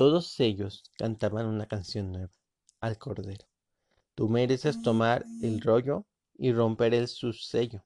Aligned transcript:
todos 0.00 0.40
ellos 0.40 0.82
cantaban 0.96 1.44
una 1.44 1.66
canción 1.66 2.10
nueva 2.10 2.32
al 2.80 2.96
Cordero. 2.96 3.46
Tú 4.14 4.30
mereces 4.30 4.80
tomar 4.80 5.26
el 5.42 5.60
rollo 5.60 6.06
y 6.38 6.54
romper 6.54 6.94
el 6.94 7.06
su 7.06 7.34
sello, 7.34 7.84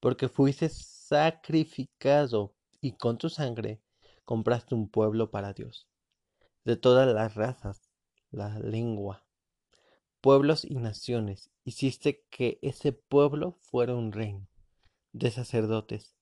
porque 0.00 0.30
fuiste 0.30 0.70
sacrificado 0.70 2.54
y 2.80 2.92
con 2.92 3.18
tu 3.18 3.28
sangre 3.28 3.82
compraste 4.24 4.74
un 4.74 4.88
pueblo 4.88 5.30
para 5.30 5.52
Dios, 5.52 5.86
de 6.64 6.76
todas 6.76 7.06
las 7.14 7.34
razas, 7.34 7.90
la 8.30 8.58
lengua, 8.60 9.22
pueblos 10.22 10.64
y 10.64 10.76
naciones, 10.76 11.50
hiciste 11.62 12.24
que 12.30 12.58
ese 12.62 12.92
pueblo 12.92 13.58
fuera 13.60 13.94
un 13.94 14.12
reino 14.12 14.48
de 15.12 15.30
sacerdotes 15.30 16.16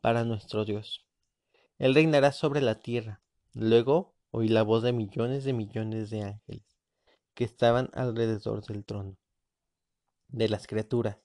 para 0.00 0.22
nuestro 0.22 0.64
Dios. 0.64 1.04
Él 1.80 1.96
reinará 1.96 2.30
sobre 2.30 2.60
la 2.60 2.78
tierra. 2.78 3.20
Luego 3.54 4.14
oí 4.32 4.48
la 4.48 4.62
voz 4.62 4.82
de 4.82 4.92
millones 4.92 5.44
de 5.44 5.52
millones 5.52 6.10
de 6.10 6.22
ángeles 6.22 6.64
que 7.34 7.44
estaban 7.44 7.90
alrededor 7.92 8.64
del 8.66 8.84
trono, 8.84 9.16
de 10.28 10.48
las 10.48 10.66
criaturas 10.66 11.18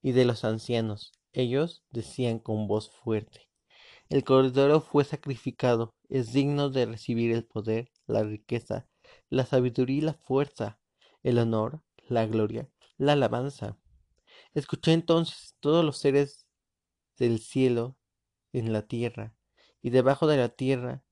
y 0.00 0.12
de 0.12 0.24
los 0.24 0.44
ancianos. 0.44 1.12
Ellos 1.32 1.82
decían 1.90 2.38
con 2.38 2.68
voz 2.68 2.90
fuerte, 2.90 3.48
el 4.10 4.24
Cordero 4.24 4.82
fue 4.82 5.04
sacrificado, 5.04 5.94
es 6.10 6.34
digno 6.34 6.68
de 6.68 6.84
recibir 6.84 7.32
el 7.32 7.46
poder, 7.46 7.90
la 8.06 8.22
riqueza, 8.22 8.86
la 9.30 9.46
sabiduría 9.46 9.96
y 9.96 10.00
la 10.02 10.12
fuerza, 10.12 10.78
el 11.22 11.38
honor, 11.38 11.82
la 12.08 12.26
gloria, 12.26 12.68
la 12.98 13.14
alabanza. 13.14 13.78
Escuché 14.52 14.92
entonces 14.92 15.56
todos 15.60 15.82
los 15.82 15.96
seres 15.96 16.46
del 17.16 17.38
cielo, 17.38 17.96
en 18.52 18.74
la 18.74 18.86
tierra, 18.86 19.34
y 19.80 19.88
debajo 19.88 20.26
de 20.26 20.36
la 20.36 20.50
tierra, 20.50 21.02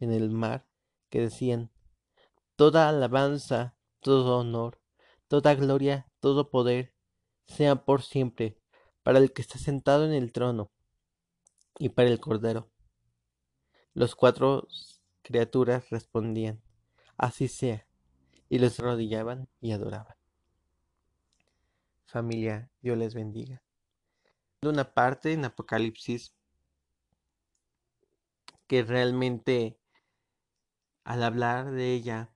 en 0.00 0.10
el 0.10 0.30
mar, 0.30 0.66
que 1.10 1.20
decían, 1.20 1.70
Toda 2.56 2.88
alabanza, 2.88 3.74
todo 4.00 4.38
honor, 4.38 4.80
toda 5.28 5.54
gloria, 5.54 6.06
todo 6.20 6.50
poder, 6.50 6.94
sea 7.46 7.84
por 7.84 8.02
siempre, 8.02 8.58
para 9.02 9.18
el 9.18 9.32
que 9.32 9.42
está 9.42 9.58
sentado 9.58 10.04
en 10.04 10.12
el 10.12 10.32
trono, 10.32 10.70
y 11.78 11.88
para 11.88 12.08
el 12.08 12.20
Cordero. 12.20 12.70
Los 13.94 14.14
cuatro 14.14 14.68
criaturas 15.22 15.88
respondían, 15.90 16.62
Así 17.16 17.48
sea, 17.48 17.86
y 18.48 18.58
les 18.58 18.78
rodillaban 18.78 19.48
y 19.60 19.72
adoraban. 19.72 20.16
Familia, 22.06 22.70
Dios 22.82 22.98
les 22.98 23.14
bendiga. 23.14 23.62
Una 24.62 24.92
parte 24.92 25.32
en 25.32 25.44
Apocalipsis 25.44 26.34
que 28.66 28.82
realmente 28.82 29.79
al 31.04 31.22
hablar 31.22 31.70
de 31.70 31.94
ella, 31.94 32.34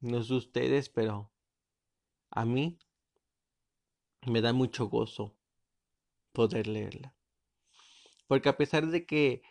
no 0.00 0.22
sé 0.22 0.34
ustedes, 0.34 0.88
pero 0.88 1.32
a 2.30 2.44
mí 2.44 2.78
me 4.26 4.40
da 4.40 4.52
mucho 4.52 4.86
gozo 4.86 5.36
poder 6.32 6.66
leerla. 6.66 7.14
Porque 8.26 8.48
a 8.48 8.56
pesar 8.56 8.86
de 8.86 9.04
que, 9.04 9.42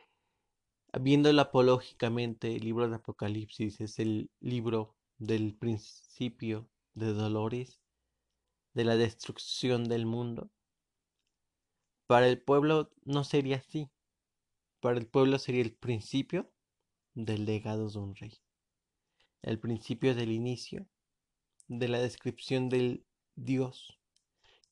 viéndolo 0.99 1.41
apológicamente, 1.41 2.55
el 2.55 2.63
libro 2.63 2.89
de 2.89 2.95
Apocalipsis 2.95 3.81
es 3.81 3.99
el 3.99 4.31
libro 4.39 4.95
del 5.17 5.55
principio 5.55 6.69
de 6.93 7.13
dolores, 7.13 7.81
de 8.73 8.83
la 8.85 8.95
destrucción 8.95 9.87
del 9.87 10.05
mundo. 10.05 10.49
Para 12.07 12.27
el 12.27 12.41
pueblo 12.41 12.91
no 13.03 13.23
sería 13.23 13.57
así. 13.57 13.89
Para 14.79 14.97
el 14.97 15.07
pueblo 15.07 15.37
sería 15.37 15.61
el 15.61 15.73
principio 15.73 16.51
del 17.13 17.45
legado 17.45 17.89
de 17.89 17.99
un 17.99 18.15
rey. 18.15 18.39
El 19.41 19.59
principio 19.59 20.15
del 20.15 20.31
inicio 20.31 20.87
de 21.67 21.87
la 21.87 21.99
descripción 21.99 22.69
del 22.69 23.05
Dios 23.35 23.99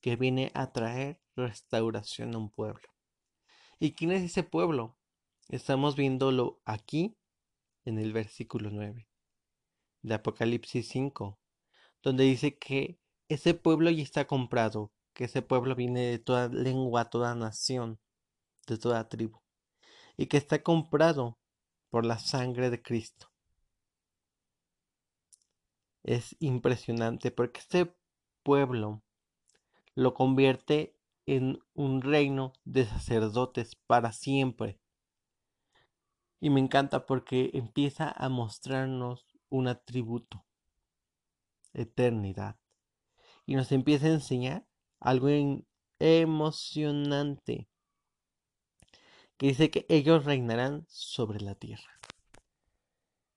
que 0.00 0.16
viene 0.16 0.50
a 0.54 0.72
traer 0.72 1.20
restauración 1.36 2.34
a 2.34 2.38
un 2.38 2.50
pueblo. 2.50 2.88
¿Y 3.78 3.92
quién 3.92 4.12
es 4.12 4.22
ese 4.22 4.42
pueblo? 4.42 4.96
Estamos 5.48 5.96
viéndolo 5.96 6.60
aquí 6.64 7.16
en 7.84 7.98
el 7.98 8.12
versículo 8.12 8.70
9 8.70 9.08
de 10.02 10.14
Apocalipsis 10.14 10.88
5, 10.88 11.38
donde 12.02 12.24
dice 12.24 12.58
que 12.58 12.98
ese 13.28 13.54
pueblo 13.54 13.90
ya 13.90 14.02
está 14.02 14.26
comprado, 14.26 14.92
que 15.12 15.24
ese 15.24 15.42
pueblo 15.42 15.74
viene 15.74 16.02
de 16.02 16.18
toda 16.18 16.48
lengua, 16.48 17.10
toda 17.10 17.34
nación, 17.34 18.00
de 18.66 18.78
toda 18.78 19.08
tribu, 19.08 19.40
y 20.16 20.26
que 20.26 20.36
está 20.36 20.62
comprado 20.62 21.39
por 21.90 22.06
la 22.06 22.18
sangre 22.18 22.70
de 22.70 22.80
Cristo. 22.80 23.30
Es 26.02 26.36
impresionante 26.40 27.30
porque 27.30 27.60
este 27.60 27.94
pueblo 28.42 29.02
lo 29.94 30.14
convierte 30.14 30.96
en 31.26 31.60
un 31.74 32.02
reino 32.02 32.52
de 32.64 32.86
sacerdotes 32.86 33.76
para 33.86 34.12
siempre. 34.12 34.80
Y 36.40 36.50
me 36.50 36.60
encanta 36.60 37.06
porque 37.06 37.50
empieza 37.52 38.10
a 38.10 38.28
mostrarnos 38.28 39.26
un 39.50 39.68
atributo, 39.68 40.44
eternidad. 41.74 42.56
Y 43.44 43.56
nos 43.56 43.72
empieza 43.72 44.06
a 44.06 44.14
enseñar 44.14 44.66
algo 45.00 45.28
emocionante, 45.98 47.68
que 49.40 49.46
dice 49.46 49.70
que 49.70 49.86
ellos 49.88 50.26
reinarán 50.26 50.84
sobre 50.86 51.40
la 51.40 51.54
tierra. 51.54 51.98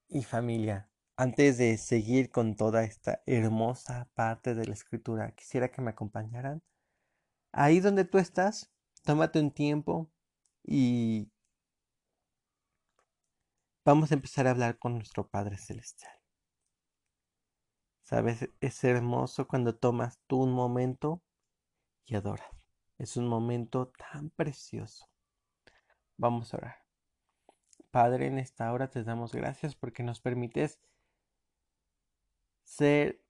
Y 0.09 0.23
familia, 0.23 0.89
antes 1.15 1.57
de 1.57 1.77
seguir 1.77 2.29
con 2.29 2.57
toda 2.57 2.83
esta 2.83 3.23
hermosa 3.25 4.09
parte 4.13 4.53
de 4.53 4.67
la 4.67 4.73
escritura, 4.73 5.31
quisiera 5.31 5.71
que 5.71 5.81
me 5.81 5.91
acompañaran. 5.91 6.61
Ahí 7.53 7.79
donde 7.79 8.03
tú 8.03 8.17
estás, 8.17 8.69
tómate 9.05 9.39
un 9.39 9.51
tiempo 9.51 10.11
y 10.61 11.31
vamos 13.85 14.11
a 14.11 14.15
empezar 14.15 14.45
a 14.45 14.51
hablar 14.51 14.77
con 14.79 14.95
nuestro 14.95 15.29
Padre 15.29 15.57
Celestial. 15.57 16.11
Sabes, 18.01 18.49
es 18.59 18.83
hermoso 18.83 19.47
cuando 19.47 19.73
tomas 19.73 20.19
tú 20.27 20.43
un 20.43 20.51
momento 20.51 21.23
y 22.05 22.15
adoras. 22.15 22.49
Es 22.97 23.15
un 23.15 23.29
momento 23.29 23.93
tan 24.11 24.31
precioso. 24.31 25.12
Vamos 26.17 26.53
a 26.53 26.57
orar. 26.57 26.75
Padre, 27.91 28.27
en 28.27 28.39
esta 28.39 28.71
hora 28.73 28.89
te 28.89 29.03
damos 29.03 29.33
gracias 29.33 29.75
porque 29.75 30.03
nos 30.03 30.19
permites 30.19 30.79
ser 32.63 33.21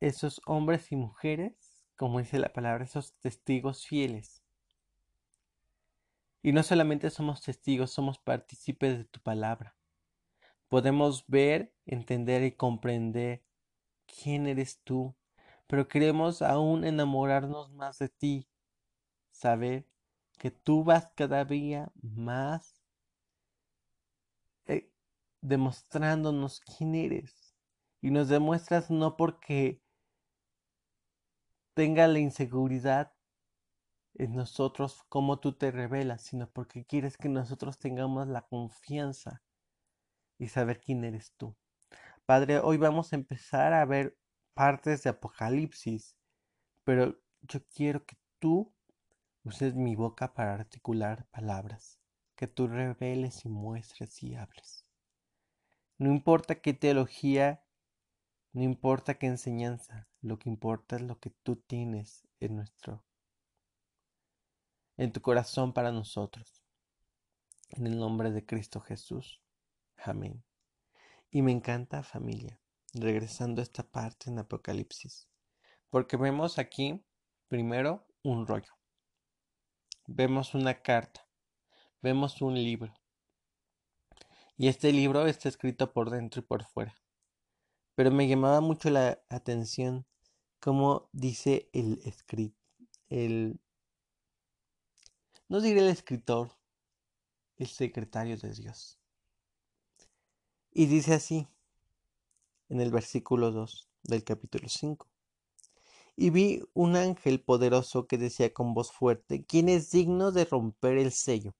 esos 0.00 0.40
hombres 0.46 0.90
y 0.92 0.96
mujeres, 0.96 1.84
como 1.96 2.18
dice 2.18 2.38
la 2.38 2.52
palabra, 2.52 2.84
esos 2.84 3.14
testigos 3.20 3.86
fieles 3.86 4.42
y 6.42 6.52
no 6.52 6.62
solamente 6.62 7.10
somos 7.10 7.42
testigos, 7.42 7.90
somos 7.90 8.18
partícipes 8.18 8.98
de 8.98 9.04
tu 9.04 9.20
palabra. 9.20 9.76
Podemos 10.68 11.26
ver, 11.26 11.74
entender 11.86 12.42
y 12.44 12.52
comprender 12.52 13.42
quién 14.06 14.46
eres 14.46 14.80
tú, 14.82 15.14
pero 15.66 15.88
queremos 15.88 16.42
aún 16.42 16.84
enamorarnos 16.84 17.72
más 17.72 17.98
de 17.98 18.08
ti, 18.08 18.48
saber 19.30 19.86
que 20.40 20.50
tú 20.50 20.84
vas 20.84 21.12
cada 21.14 21.44
día 21.44 21.92
más 22.00 22.82
eh, 24.64 24.90
demostrándonos 25.42 26.60
quién 26.60 26.94
eres. 26.94 27.54
Y 28.00 28.10
nos 28.10 28.30
demuestras 28.30 28.90
no 28.90 29.18
porque 29.18 29.82
tenga 31.74 32.08
la 32.08 32.20
inseguridad 32.20 33.12
en 34.14 34.34
nosotros 34.34 35.04
como 35.10 35.40
tú 35.40 35.52
te 35.52 35.70
revelas, 35.70 36.22
sino 36.22 36.48
porque 36.48 36.86
quieres 36.86 37.18
que 37.18 37.28
nosotros 37.28 37.78
tengamos 37.78 38.26
la 38.26 38.40
confianza 38.40 39.42
y 40.38 40.48
saber 40.48 40.80
quién 40.80 41.04
eres 41.04 41.34
tú. 41.36 41.54
Padre, 42.24 42.60
hoy 42.60 42.78
vamos 42.78 43.12
a 43.12 43.16
empezar 43.16 43.74
a 43.74 43.84
ver 43.84 44.16
partes 44.54 45.02
de 45.02 45.10
Apocalipsis, 45.10 46.16
pero 46.82 47.20
yo 47.42 47.60
quiero 47.74 48.06
que 48.06 48.16
tú 48.38 48.72
uses 49.44 49.74
mi 49.74 49.96
boca 49.96 50.34
para 50.34 50.54
articular 50.54 51.26
palabras, 51.30 51.98
que 52.36 52.46
tú 52.46 52.68
reveles 52.68 53.44
y 53.44 53.48
muestres 53.48 54.22
y 54.22 54.34
hables. 54.34 54.86
No 55.98 56.10
importa 56.10 56.60
qué 56.60 56.72
teología, 56.74 57.62
no 58.52 58.62
importa 58.62 59.18
qué 59.18 59.26
enseñanza, 59.26 60.08
lo 60.20 60.38
que 60.38 60.48
importa 60.48 60.96
es 60.96 61.02
lo 61.02 61.18
que 61.20 61.30
tú 61.30 61.56
tienes 61.56 62.26
en 62.40 62.56
nuestro 62.56 63.04
en 65.00 65.12
tu 65.12 65.22
corazón 65.22 65.72
para 65.72 65.92
nosotros. 65.92 66.62
En 67.70 67.86
el 67.86 67.98
nombre 67.98 68.30
de 68.32 68.44
Cristo 68.44 68.82
Jesús. 68.82 69.40
Amén. 69.96 70.44
Y 71.30 71.40
me 71.40 71.52
encanta 71.52 72.02
familia, 72.02 72.60
regresando 72.92 73.62
a 73.62 73.64
esta 73.64 73.82
parte 73.82 74.28
en 74.28 74.38
Apocalipsis, 74.38 75.26
porque 75.88 76.18
vemos 76.18 76.58
aquí 76.58 77.02
primero 77.48 78.06
un 78.22 78.46
rollo, 78.46 78.74
vemos 80.12 80.54
una 80.54 80.82
carta, 80.82 81.26
vemos 82.02 82.42
un 82.42 82.54
libro. 82.54 82.92
Y 84.56 84.68
este 84.68 84.92
libro 84.92 85.26
está 85.26 85.48
escrito 85.48 85.92
por 85.92 86.10
dentro 86.10 86.40
y 86.40 86.44
por 86.44 86.64
fuera. 86.64 86.94
Pero 87.94 88.10
me 88.10 88.28
llamaba 88.28 88.60
mucho 88.60 88.90
la 88.90 89.22
atención 89.28 90.06
cómo 90.58 91.08
dice 91.12 91.70
el 91.72 92.00
escritor, 92.04 92.58
el... 93.08 93.60
No 95.48 95.60
diré 95.60 95.80
el 95.80 95.88
escritor, 95.88 96.52
el 97.56 97.68
secretario 97.68 98.36
de 98.36 98.52
Dios. 98.52 98.98
Y 100.72 100.86
dice 100.86 101.14
así, 101.14 101.48
en 102.68 102.80
el 102.80 102.90
versículo 102.90 103.50
2 103.50 103.88
del 104.02 104.24
capítulo 104.24 104.68
5. 104.68 105.09
Y 106.22 106.28
vi 106.28 106.62
un 106.74 106.96
ángel 106.96 107.40
poderoso 107.40 108.06
que 108.06 108.18
decía 108.18 108.52
con 108.52 108.74
voz 108.74 108.92
fuerte, 108.92 109.42
¿quién 109.46 109.70
es 109.70 109.90
digno 109.90 110.32
de 110.32 110.44
romper 110.44 110.98
el 110.98 111.12
sello 111.12 111.54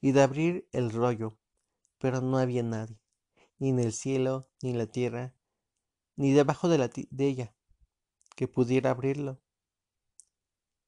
y 0.00 0.12
de 0.12 0.22
abrir 0.22 0.66
el 0.72 0.90
rollo? 0.90 1.36
Pero 1.98 2.22
no 2.22 2.38
había 2.38 2.62
nadie, 2.62 2.98
ni 3.58 3.68
en 3.68 3.78
el 3.78 3.92
cielo, 3.92 4.48
ni 4.62 4.70
en 4.70 4.78
la 4.78 4.86
tierra, 4.86 5.34
ni 6.16 6.32
debajo 6.32 6.70
de, 6.70 6.78
la 6.78 6.88
de 6.88 7.26
ella, 7.26 7.54
que 8.36 8.48
pudiera 8.48 8.88
abrirlo 8.88 9.42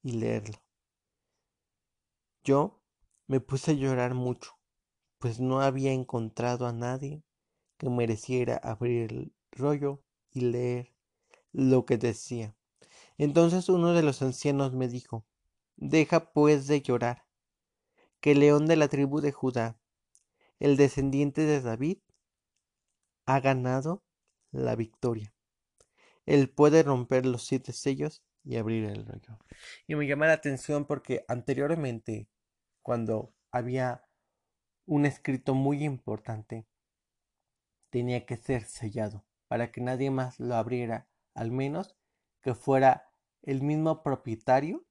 y 0.02 0.12
leerlo. 0.12 0.62
Yo 2.44 2.80
me 3.26 3.40
puse 3.40 3.72
a 3.72 3.74
llorar 3.74 4.14
mucho, 4.14 4.52
pues 5.18 5.38
no 5.38 5.60
había 5.60 5.92
encontrado 5.92 6.66
a 6.66 6.72
nadie 6.72 7.22
que 7.76 7.90
mereciera 7.90 8.56
abrir 8.56 9.12
el 9.12 9.34
rollo 9.50 10.02
y 10.30 10.40
leer 10.40 10.94
lo 11.52 11.84
que 11.84 11.98
decía. 11.98 12.56
Entonces 13.18 13.68
uno 13.68 13.92
de 13.92 14.02
los 14.02 14.22
ancianos 14.22 14.72
me 14.72 14.88
dijo, 14.88 15.24
Deja 15.76 16.32
pues 16.32 16.66
de 16.66 16.82
llorar, 16.82 17.24
que 18.20 18.32
el 18.32 18.40
león 18.40 18.66
de 18.66 18.76
la 18.76 18.88
tribu 18.88 19.20
de 19.20 19.32
Judá, 19.32 19.76
el 20.60 20.76
descendiente 20.76 21.42
de 21.42 21.60
David, 21.60 21.98
ha 23.26 23.40
ganado 23.40 24.02
la 24.52 24.76
victoria. 24.76 25.34
Él 26.26 26.48
puede 26.48 26.82
romper 26.82 27.26
los 27.26 27.44
siete 27.44 27.72
sellos 27.72 28.22
y 28.44 28.56
abrir 28.56 28.84
el 28.84 29.06
rollo. 29.06 29.38
Y 29.86 29.94
me 29.94 30.06
llama 30.06 30.26
la 30.26 30.34
atención 30.34 30.84
porque 30.84 31.24
anteriormente, 31.28 32.28
cuando 32.82 33.34
había 33.50 34.04
un 34.86 35.06
escrito 35.06 35.54
muy 35.54 35.84
importante, 35.84 36.66
tenía 37.90 38.24
que 38.24 38.36
ser 38.36 38.64
sellado 38.64 39.24
para 39.48 39.70
que 39.70 39.80
nadie 39.80 40.10
más 40.10 40.40
lo 40.40 40.54
abriera, 40.54 41.08
al 41.34 41.50
menos 41.50 41.96
que 42.42 42.54
fuera 42.54 43.10
el 43.42 43.62
mismo 43.62 44.02
propietario 44.02 44.84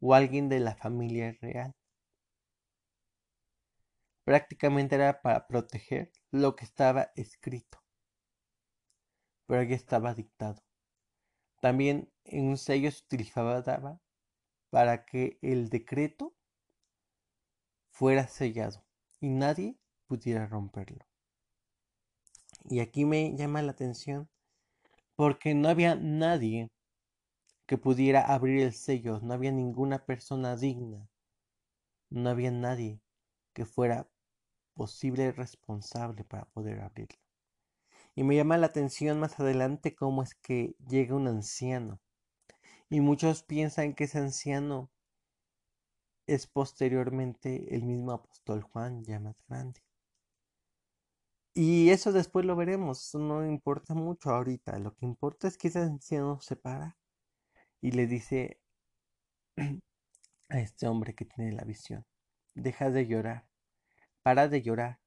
o 0.00 0.14
alguien 0.14 0.48
de 0.48 0.60
la 0.60 0.74
familia 0.74 1.36
real. 1.40 1.74
Prácticamente 4.24 4.94
era 4.94 5.20
para 5.20 5.46
proteger 5.46 6.12
lo 6.30 6.56
que 6.56 6.64
estaba 6.64 7.10
escrito, 7.14 7.82
pero 9.46 9.62
ya 9.62 9.76
estaba 9.76 10.14
dictado. 10.14 10.62
También 11.60 12.12
en 12.24 12.48
un 12.48 12.56
sello 12.56 12.90
se 12.90 13.04
utilizaba 13.04 14.00
para 14.70 15.04
que 15.04 15.38
el 15.42 15.68
decreto 15.68 16.34
fuera 17.90 18.26
sellado 18.26 18.84
y 19.20 19.28
nadie 19.28 19.78
pudiera 20.06 20.46
romperlo. 20.46 21.06
Y 22.64 22.80
aquí 22.80 23.04
me 23.04 23.36
llama 23.36 23.62
la 23.62 23.72
atención 23.72 24.28
porque 25.16 25.54
no 25.54 25.68
había 25.68 25.94
nadie 25.94 26.70
que 27.66 27.78
pudiera 27.78 28.20
abrir 28.22 28.62
el 28.62 28.72
sello, 28.72 29.20
no 29.22 29.34
había 29.34 29.52
ninguna 29.52 30.04
persona 30.04 30.56
digna, 30.56 31.08
no 32.10 32.30
había 32.30 32.50
nadie 32.50 33.00
que 33.52 33.64
fuera 33.64 34.08
posible 34.74 35.32
responsable 35.32 36.24
para 36.24 36.46
poder 36.46 36.80
abrirlo. 36.80 37.18
Y 38.14 38.24
me 38.24 38.36
llama 38.36 38.58
la 38.58 38.66
atención 38.66 39.18
más 39.18 39.40
adelante 39.40 39.94
cómo 39.94 40.22
es 40.22 40.34
que 40.34 40.76
llega 40.88 41.16
un 41.16 41.26
anciano. 41.26 42.00
Y 42.88 43.00
muchos 43.00 43.42
piensan 43.42 43.94
que 43.94 44.04
ese 44.04 44.18
anciano 44.18 44.90
es 46.26 46.46
posteriormente 46.46 47.74
el 47.74 47.82
mismo 47.82 48.12
apóstol 48.12 48.62
Juan, 48.62 49.04
ya 49.04 49.20
más 49.20 49.36
grande. 49.48 49.80
Y 51.56 51.90
eso 51.90 52.12
después 52.12 52.44
lo 52.44 52.56
veremos, 52.56 53.00
eso 53.06 53.18
no 53.20 53.46
importa 53.46 53.94
mucho 53.94 54.30
ahorita, 54.30 54.76
lo 54.80 54.94
que 54.96 55.06
importa 55.06 55.46
es 55.46 55.56
que 55.56 55.68
ese 55.68 55.80
anciano 55.80 56.40
se 56.40 56.56
para 56.56 56.96
y 57.80 57.92
le 57.92 58.08
dice 58.08 58.60
a 60.50 60.60
este 60.60 60.88
hombre 60.88 61.14
que 61.14 61.24
tiene 61.24 61.52
la 61.52 61.64
visión, 61.64 62.04
deja 62.54 62.90
de 62.90 63.06
llorar, 63.06 63.46
para 64.22 64.48
de 64.48 64.62
llorar, 64.62 65.00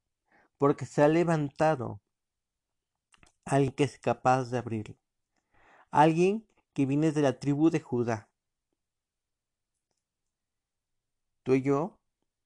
porque 0.57 0.85
se 0.85 1.03
ha 1.03 1.09
levantado 1.09 2.01
alguien 3.45 3.73
que 3.73 3.83
es 3.83 3.99
capaz 3.99 4.45
de 4.45 4.59
abrirlo, 4.59 4.97
alguien 5.91 6.47
que 6.73 6.85
viene 6.85 7.11
de 7.11 7.23
la 7.23 7.39
tribu 7.39 7.69
de 7.69 7.81
Judá. 7.81 8.29
Tú 11.43 11.55
y 11.55 11.61
yo 11.61 11.99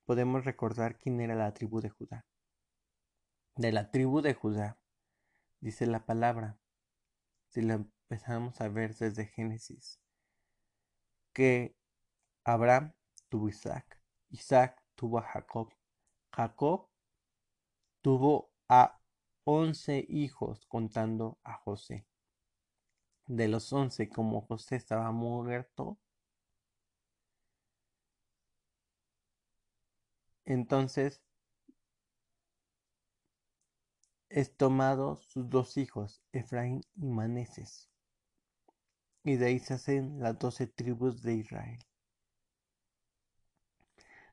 podemos 0.05 0.45
recordar 0.45 0.97
quién 0.97 1.21
era 1.21 1.35
la 1.35 1.53
tribu 1.53 1.81
de 1.81 1.89
Judá 1.89 2.25
de 3.55 3.71
la 3.71 3.91
tribu 3.91 4.21
de 4.21 4.33
Judá. 4.33 4.79
Dice 5.59 5.85
la 5.85 6.05
palabra, 6.05 6.57
si 7.47 7.61
lo 7.61 7.73
empezamos 7.75 8.59
a 8.61 8.67
ver 8.69 8.95
desde 8.95 9.25
Génesis, 9.27 9.99
que 11.33 11.75
Abraham 12.43 12.93
tuvo 13.29 13.49
Isaac, 13.49 14.01
Isaac 14.29 14.81
tuvo 14.95 15.19
a 15.19 15.23
Jacob, 15.23 15.73
Jacob 16.33 16.87
tuvo 18.01 18.51
a 18.69 18.99
once 19.43 20.05
hijos 20.09 20.65
contando 20.67 21.39
a 21.43 21.53
José. 21.57 22.05
De 23.27 23.47
los 23.47 23.71
once, 23.73 24.09
como 24.09 24.41
José 24.41 24.75
estaba 24.75 25.11
muerto, 25.11 25.97
entonces 30.45 31.21
es 34.31 34.55
tomado 34.55 35.17
sus 35.17 35.49
dos 35.49 35.77
hijos, 35.77 36.23
Efraín 36.31 36.81
y 36.95 37.07
Maneses, 37.07 37.89
y 39.23 39.35
de 39.35 39.47
ahí 39.47 39.59
se 39.59 39.73
hacen 39.73 40.19
las 40.19 40.39
doce 40.39 40.67
tribus 40.67 41.21
de 41.21 41.35
Israel. 41.35 41.79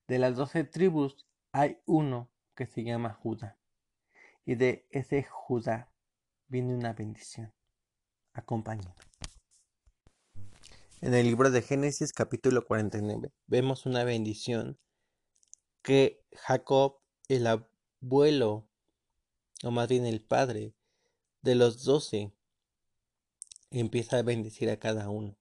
De 0.06 0.18
las 0.18 0.37
doce 0.37 0.64
tribus 0.64 1.26
hay 1.52 1.78
uno 1.84 2.30
que 2.54 2.66
se 2.66 2.84
llama 2.84 3.12
Judá, 3.12 3.58
y 4.44 4.54
de 4.54 4.87
ese 4.90 5.25
Judá 5.25 5.90
viene 6.46 6.75
una 6.75 6.92
bendición. 6.92 7.52
Acompáñenme. 8.32 8.94
En 11.00 11.14
el 11.14 11.26
libro 11.26 11.50
de 11.50 11.62
Génesis 11.62 12.12
capítulo 12.12 12.64
49 12.64 13.32
vemos 13.46 13.87
una 13.87 14.04
bendición 14.04 14.78
que 15.82 16.25
Jacob, 16.32 17.00
el 17.28 17.46
abuelo 17.46 18.68
o 19.62 19.70
más 19.70 19.88
bien 19.88 20.06
el 20.06 20.20
padre 20.20 20.74
de 21.42 21.54
los 21.54 21.84
doce, 21.84 22.32
empieza 23.70 24.18
a 24.18 24.22
bendecir 24.22 24.70
a 24.70 24.78
cada 24.78 25.08
uno, 25.08 25.36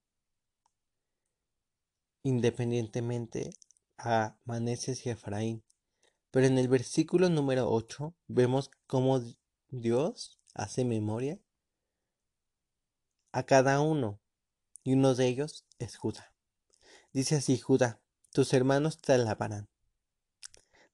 independientemente 2.23 3.51
a 3.97 4.37
Maneses 4.45 5.05
y 5.05 5.09
Efraín. 5.09 5.63
Pero 6.31 6.45
en 6.45 6.57
el 6.57 6.67
versículo 6.67 7.29
número 7.29 7.71
8 7.71 8.13
vemos 8.27 8.69
cómo 8.85 9.21
Dios 9.69 10.39
hace 10.53 10.83
memoria 10.83 11.39
a 13.31 13.43
cada 13.43 13.81
uno, 13.81 14.19
y 14.83 14.93
uno 14.93 15.15
de 15.15 15.27
ellos 15.27 15.65
es 15.79 15.97
Judá. 15.97 16.33
Dice 17.13 17.35
así 17.35 17.57
Judá, 17.57 18.01
tus 18.31 18.53
hermanos 18.53 18.99
te 18.99 19.13
alabarán, 19.13 19.69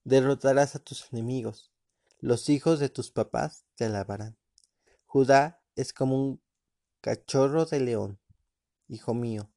derrotarás 0.04 0.76
a 0.76 0.78
tus 0.78 1.12
enemigos, 1.12 1.73
los 2.18 2.48
hijos 2.48 2.80
de 2.80 2.88
tus 2.88 3.10
papás 3.10 3.64
te 3.74 3.84
alabarán. 3.84 4.38
Judá 5.04 5.62
es 5.76 5.92
como 5.92 6.16
un 6.16 6.42
cachorro 7.00 7.66
de 7.66 7.80
león. 7.80 8.20
Hijo 8.88 9.14
mío, 9.14 9.50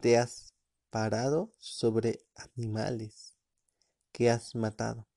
te 0.00 0.18
has 0.18 0.54
parado 0.90 1.52
sobre 1.58 2.26
animales 2.34 3.36
que 4.12 4.30
has 4.30 4.54
matado. 4.54 5.08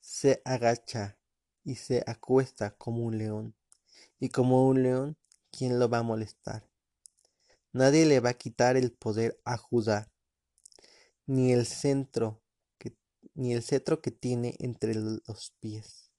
Se 0.00 0.42
agacha 0.44 1.18
y 1.64 1.76
se 1.76 2.04
acuesta 2.06 2.76
como 2.76 3.04
un 3.04 3.18
león. 3.18 3.56
Y 4.20 4.28
como 4.28 4.68
un 4.68 4.82
león, 4.82 5.16
¿quién 5.50 5.78
lo 5.78 5.88
va 5.88 5.98
a 5.98 6.02
molestar? 6.02 6.68
Nadie 7.72 8.06
le 8.06 8.20
va 8.20 8.30
a 8.30 8.34
quitar 8.34 8.76
el 8.76 8.92
poder 8.92 9.40
a 9.44 9.56
Judá, 9.56 10.12
ni 11.26 11.52
el 11.52 11.66
centro 11.66 12.43
ni 13.34 13.52
el 13.52 13.62
cetro 13.62 14.00
que 14.00 14.10
tiene 14.10 14.56
entre 14.58 14.94
los 14.94 15.54
pies, 15.60 16.10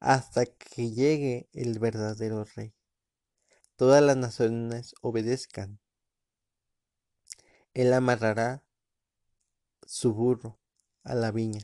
hasta 0.00 0.46
que 0.46 0.90
llegue 0.90 1.48
el 1.52 1.78
verdadero 1.78 2.44
rey. 2.56 2.74
Todas 3.76 4.02
las 4.02 4.16
naciones 4.16 4.94
obedezcan. 5.00 5.80
Él 7.74 7.92
amarrará 7.92 8.64
su 9.86 10.12
burro 10.12 10.58
a 11.04 11.14
la 11.14 11.30
viña, 11.30 11.60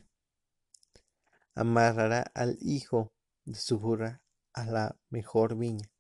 amarrará 1.55 2.23
al 2.35 2.57
hijo 2.61 3.13
de 3.45 3.57
su 3.57 3.79
burra 3.79 4.23
a 4.53 4.65
la 4.65 4.97
mejor 5.11 5.57
viña. 5.57 5.91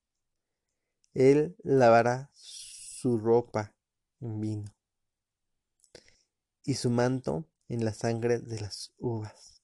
Él 1.14 1.56
lavará 1.62 2.30
su 2.32 3.18
ropa 3.18 3.74
en 4.20 4.40
vino 4.40 4.74
y 6.64 6.74
su 6.74 6.90
manto 6.90 7.48
en 7.68 7.84
la 7.84 7.92
sangre 7.92 8.38
de 8.38 8.60
las 8.60 8.92
uvas. 8.98 9.62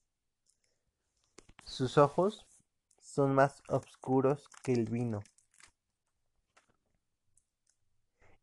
Sus 1.63 1.97
ojos 1.97 2.45
son 3.01 3.33
más 3.33 3.63
oscuros 3.67 4.47
que 4.63 4.73
el 4.73 4.85
vino 4.85 5.21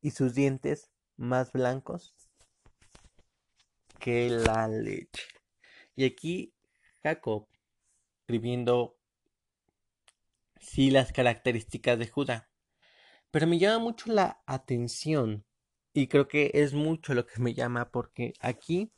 y 0.01 0.11
sus 0.11 0.35
dientes 0.35 0.91
más 1.17 1.53
blancos 1.53 2.15
que 3.99 4.31
la 4.31 4.69
leche. 4.69 5.27
Y 5.97 6.05
aquí 6.05 6.55
Jacob 7.03 7.49
escribiendo 8.21 8.97
sí 10.61 10.91
las 10.91 11.13
características 11.13 11.99
de 11.99 12.09
Judá. 12.09 12.51
Pero 13.31 13.47
me 13.47 13.59
llama 13.59 13.79
mucho 13.79 14.13
la 14.13 14.43
atención 14.47 15.45
y 15.93 16.09
creo 16.09 16.29
que 16.29 16.51
es 16.55 16.75
mucho 16.75 17.15
lo 17.15 17.27
que 17.27 17.41
me 17.41 17.55
llama 17.55 17.91
porque 17.91 18.35
aquí 18.41 18.93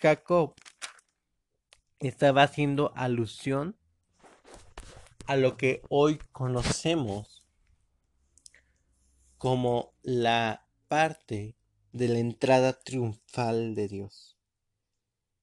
Jacob 0.00 0.54
estaba 1.98 2.42
haciendo 2.42 2.90
alusión 2.96 3.76
a 5.26 5.36
lo 5.36 5.58
que 5.58 5.82
hoy 5.90 6.18
conocemos 6.32 7.44
como 9.36 9.92
la 10.02 10.66
parte 10.88 11.54
de 11.92 12.08
la 12.08 12.18
entrada 12.18 12.72
triunfal 12.80 13.74
de 13.74 13.88
Dios. 13.88 14.38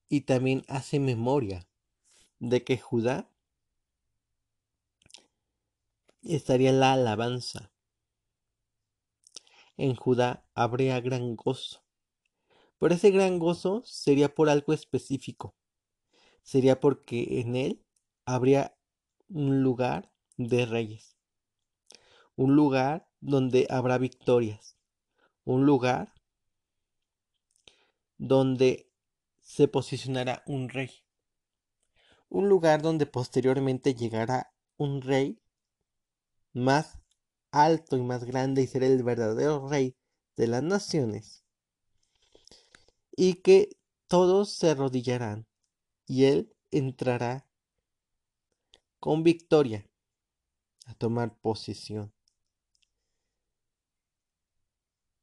Y 0.09 0.21
también 0.21 0.63
hace 0.67 0.99
memoria 0.99 1.67
de 2.39 2.63
que 2.63 2.79
Judá 2.79 3.29
estaría 6.23 6.71
la 6.71 6.93
alabanza. 6.93 7.71
En 9.75 9.95
Judá 9.95 10.47
habría 10.55 10.99
gran 10.99 11.35
gozo. 11.35 11.86
Pero 12.79 12.93
ese 12.93 13.11
gran 13.11 13.39
gozo 13.39 13.81
sería 13.85 14.33
por 14.33 14.49
algo 14.49 14.73
específico. 14.73 15.55
Sería 16.43 16.79
porque 16.79 17.41
en 17.41 17.55
él 17.55 17.83
habría 18.25 18.77
un 19.29 19.63
lugar 19.63 20.11
de 20.37 20.65
reyes. 20.65 21.17
Un 22.35 22.55
lugar 22.55 23.09
donde 23.19 23.67
habrá 23.69 23.97
victorias. 23.97 24.77
Un 25.43 25.65
lugar 25.65 26.13
donde 28.17 28.91
se 29.41 29.67
posicionará 29.67 30.43
un 30.45 30.69
rey. 30.69 30.91
Un 32.29 32.49
lugar 32.49 32.81
donde 32.81 33.05
posteriormente 33.05 33.95
llegará 33.95 34.53
un 34.75 35.01
rey 35.01 35.41
más 36.53 36.99
alto 37.51 37.97
y 37.97 38.03
más 38.03 38.25
grande 38.25 38.61
y 38.61 38.67
será 38.67 38.87
el 38.87 39.03
verdadero 39.03 39.67
rey 39.67 39.95
de 40.35 40.47
las 40.47 40.63
naciones. 40.63 41.46
Y 43.17 43.41
que 43.41 43.75
todos 44.07 44.53
se 44.53 44.69
arrodillarán 44.69 45.45
y 46.05 46.23
él 46.23 46.55
entrará 46.71 47.45
con 48.99 49.23
victoria 49.23 49.85
a 50.85 50.93
tomar 50.93 51.37
posesión. 51.39 52.13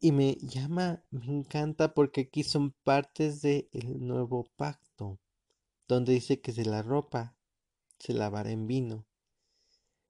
Y 0.00 0.12
me 0.12 0.34
llama, 0.34 1.02
me 1.10 1.24
encanta 1.26 1.94
porque 1.94 2.22
aquí 2.22 2.42
son 2.42 2.72
partes 2.84 3.40
del 3.40 4.06
nuevo 4.06 4.44
pacto, 4.56 5.18
donde 5.88 6.12
dice 6.12 6.42
que 6.42 6.52
de 6.52 6.66
la 6.66 6.82
ropa 6.82 7.34
se 7.98 8.12
lavará 8.12 8.50
en 8.50 8.66
vino, 8.66 9.06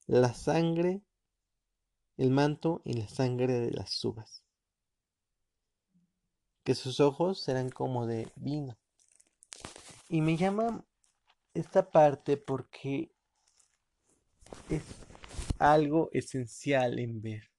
la 0.07 0.35
sangre, 0.35 1.03
el 2.17 2.31
manto 2.31 2.83
y 2.85 2.95
la 2.95 3.09
sangre 3.09 3.61
de 3.61 3.71
las 3.71 4.05
uvas, 4.05 4.44
que 6.65 6.75
sus 6.75 6.99
ojos 6.99 7.41
serán 7.41 7.71
como 7.71 8.07
de 8.07 8.33
vino. 8.37 8.77
Y 10.09 10.23
me 10.23 10.37
llama 10.37 10.85
esta 11.53 11.91
parte 11.91 12.37
porque 12.37 13.13
es 14.69 14.83
algo 15.59 16.11
esencial 16.13 16.99
en 16.99 17.21
ver. 17.21 17.51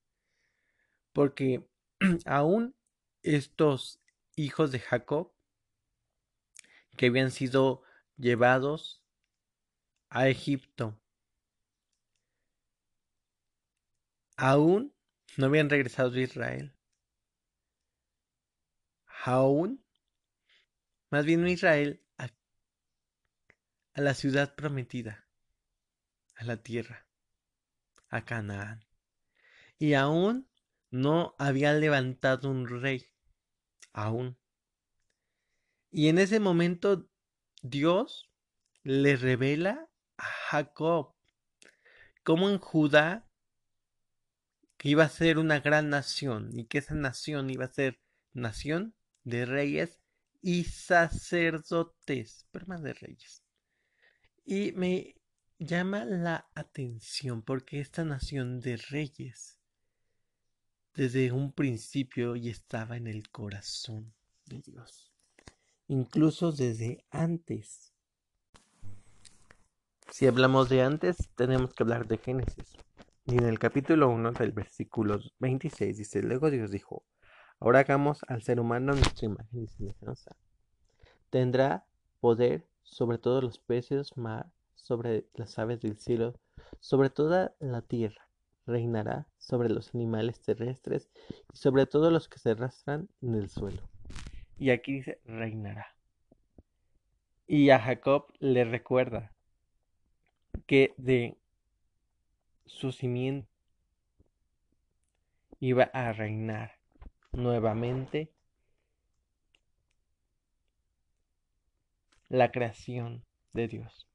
Porque 1.14 1.68
aún 2.26 2.76
estos 3.24 4.00
hijos 4.36 4.72
de 4.72 4.80
Jacob 4.80 5.32
que 6.98 7.08
habían 7.08 7.32
sido 7.32 7.84
llevados 8.18 9.04
a 10.10 10.30
Egipto, 10.30 10.98
aún 14.38 14.94
no 15.38 15.48
habían 15.48 15.70
regresado 15.70 16.14
a 16.14 16.22
Israel. 16.22 16.75
Aún, 19.28 19.84
más 21.10 21.26
bien 21.26 21.48
Israel, 21.48 22.00
a, 22.20 22.30
la 23.96 24.14
ciudad 24.14 24.54
prometida, 24.54 25.26
a 26.36 26.44
la 26.44 26.58
tierra, 26.58 27.08
a 28.10 28.24
Canaán. 28.24 28.86
Y 29.80 29.96
aún 29.96 30.48
no 30.92 31.34
había 31.40 31.74
levantado 31.74 32.52
un 32.52 32.68
rey 32.68 33.08
aún. 33.94 34.38
Y 35.90 36.10
en 36.10 36.20
ese 36.20 36.40
momento 36.40 37.10
Dios 37.64 38.30
le 38.84 39.16
revela 39.16 39.90
a 40.18 40.26
Jacob 40.52 41.16
como 42.22 42.48
en 42.48 42.60
Judá 42.60 43.28
que 44.78 44.90
iba 44.90 45.04
a 45.04 45.10
ser 45.10 45.40
una 45.40 45.62
gran 45.62 45.90
nación 45.90 46.52
y 46.54 46.66
que 46.66 46.78
esa 46.78 46.94
nación 46.94 47.50
iba 47.50 47.66
a 47.66 47.74
ser 47.74 48.00
nación 48.32 48.94
de 49.26 49.46
reyes 49.46 50.00
y 50.42 50.64
sacerdotes, 50.64 52.46
pero 52.52 52.68
más 52.68 52.82
de 52.82 52.94
reyes. 52.94 53.44
Y 54.46 54.72
me 54.74 55.16
llama 55.58 56.06
la 56.06 56.48
atención 56.54 57.42
porque 57.42 57.80
esta 57.80 58.06
nación 58.06 58.60
de 58.62 58.78
reyes 58.78 59.60
desde 60.94 61.32
un 61.32 61.52
principio 61.52 62.36
y 62.36 62.50
estaba 62.50 62.96
en 62.96 63.08
el 63.08 63.30
corazón 63.30 64.14
de 64.46 64.62
Dios, 64.62 65.12
incluso 65.88 66.52
desde 66.52 67.04
antes. 67.10 67.92
Si 70.12 70.28
hablamos 70.28 70.70
de 70.70 70.84
antes, 70.84 71.18
tenemos 71.36 71.74
que 71.74 71.84
hablar 71.84 72.08
de 72.08 72.18
Génesis. 72.18 72.78
Y 73.26 73.38
en 73.38 73.46
el 73.46 73.58
capítulo 73.58 74.10
1 74.10 74.34
del 74.34 74.52
versículo 74.52 75.20
26 75.40 75.98
dice, 75.98 76.22
luego 76.22 76.52
Dios 76.52 76.70
dijo, 76.70 77.04
ahora 77.60 77.80
hagamos 77.80 78.22
al 78.28 78.42
ser 78.44 78.60
humano 78.60 78.94
nuestra 78.94 79.26
imagen 79.26 79.64
y 79.64 79.68
semejanza. 79.68 80.36
Tendrá 81.30 81.86
poder 82.20 82.68
sobre 82.84 83.18
todos 83.18 83.44
los 83.44 83.60
peces 83.60 84.16
mar, 84.18 84.52
sobre 84.76 85.26
las 85.34 85.58
aves 85.60 85.82
del 85.82 85.98
cielo, 85.98 86.40
sobre 86.80 87.10
toda 87.10 87.56
la 87.60 87.82
tierra 87.82 88.26
reinará 88.66 89.28
sobre 89.38 89.70
los 89.70 89.94
animales 89.94 90.40
terrestres 90.40 91.10
y 91.54 91.58
sobre 91.58 91.86
todos 91.86 92.12
los 92.12 92.28
que 92.28 92.40
se 92.40 92.52
arrastran 92.52 93.10
en 93.22 93.36
el 93.36 93.50
suelo. 93.50 93.82
Y 94.58 94.70
aquí 94.72 94.94
dice 94.94 95.20
reinará. 95.26 95.96
Y 97.48 97.70
a 97.70 97.80
Jacob 97.80 98.26
le 98.40 98.66
recuerda 98.66 99.32
que 100.66 100.94
de 100.98 101.38
su 102.66 102.92
simiente 102.92 103.48
iba 105.60 105.84
a 105.94 106.12
reinar 106.12 106.75
nuevamente 107.36 108.32
la 112.30 112.52
creación 112.52 113.24
de 113.54 113.68
Dios. 113.68 114.08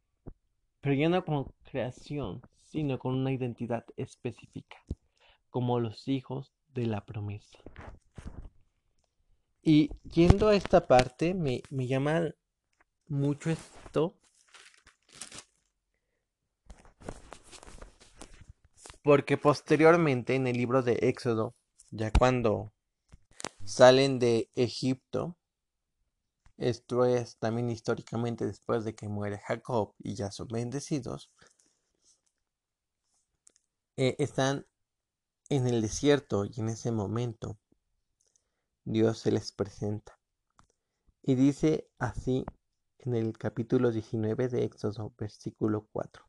Pero 0.81 0.95
ya 0.95 1.09
no 1.09 1.25
como 1.25 1.53
creación, 1.71 2.43
sino 2.63 2.99
con 2.99 3.15
una 3.15 3.33
identidad 3.33 3.85
específica, 3.97 4.77
como 5.51 5.81
los 5.81 6.09
hijos 6.09 6.53
de 6.75 6.87
la 6.87 7.05
promesa. 7.05 7.59
Y 9.63 9.91
yendo 10.05 10.49
a 10.49 10.55
esta 10.55 10.87
parte, 10.87 11.35
me, 11.35 11.63
me 11.71 11.87
llama 11.87 12.35
mucho 13.09 13.51
esto. 13.51 14.17
Porque 19.03 19.37
posteriormente 19.37 20.35
en 20.35 20.47
el 20.47 20.57
libro 20.57 20.83
de 20.83 20.93
Éxodo, 21.03 21.55
ya 21.91 22.11
cuando 22.11 22.73
salen 23.71 24.19
de 24.19 24.51
Egipto, 24.57 25.37
esto 26.59 27.05
es 27.05 27.37
también 27.37 27.71
históricamente 27.71 28.45
después 28.45 28.85
de 28.85 28.97
que 28.97 29.09
muere 29.09 29.39
Jacob 29.39 29.95
y 29.99 30.17
ya 30.17 30.33
son 30.33 30.49
bendecidos, 30.49 31.31
eh, 33.97 34.17
están 34.19 34.67
en 35.51 35.69
el 35.69 35.83
desierto 35.83 36.45
y 36.47 36.53
en 36.59 36.69
ese 36.69 36.91
momento 36.91 37.59
Dios 38.85 39.21
se 39.21 39.31
les 39.31 39.53
presenta. 39.53 40.19
Y 41.23 41.37
dice 41.37 41.89
así 42.01 42.45
en 42.99 43.15
el 43.15 43.39
capítulo 43.39 43.93
19 43.93 44.49
de 44.49 44.65
Éxodo, 44.65 45.15
versículo 45.17 45.87
4. 45.93 46.25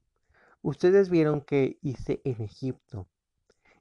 Ustedes 0.62 1.10
vieron 1.10 1.42
que 1.42 1.80
hice 1.82 2.22
en 2.24 2.44
Egipto 2.44 3.08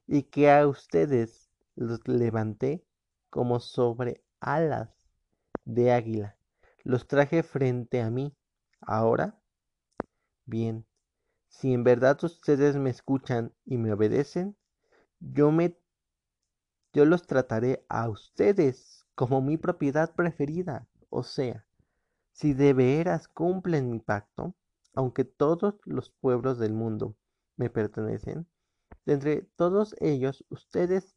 y 0.07 0.23
que 0.23 0.49
a 0.49 0.67
ustedes 0.67 1.51
los 1.75 2.07
levanté 2.07 2.83
como 3.31 3.59
sobre 3.59 4.23
alas 4.39 4.91
de 5.65 5.91
águila. 5.91 6.37
Los 6.83 7.07
traje 7.07 7.41
frente 7.41 8.01
a 8.01 8.11
mí. 8.11 8.35
Ahora, 8.81 9.39
bien, 10.45 10.85
si 11.47 11.73
en 11.73 11.83
verdad 11.83 12.23
ustedes 12.23 12.75
me 12.75 12.91
escuchan 12.91 13.53
y 13.65 13.77
me 13.77 13.91
obedecen, 13.91 14.55
yo 15.19 15.51
me 15.51 15.75
yo 16.93 17.05
los 17.05 17.25
trataré 17.25 17.85
a 17.87 18.09
ustedes 18.09 19.05
como 19.15 19.41
mi 19.41 19.57
propiedad 19.57 20.13
preferida. 20.13 20.87
O 21.09 21.23
sea, 21.23 21.65
si 22.33 22.53
de 22.53 22.73
veras 22.73 23.29
cumplen 23.29 23.89
mi 23.89 23.99
pacto, 23.99 24.55
aunque 24.93 25.23
todos 25.23 25.75
los 25.85 26.09
pueblos 26.09 26.59
del 26.59 26.73
mundo 26.73 27.15
me 27.55 27.69
pertenecen, 27.69 28.45
de 29.05 29.13
entre 29.13 29.41
todos 29.55 29.95
ellos 29.99 30.43
ustedes 30.49 31.15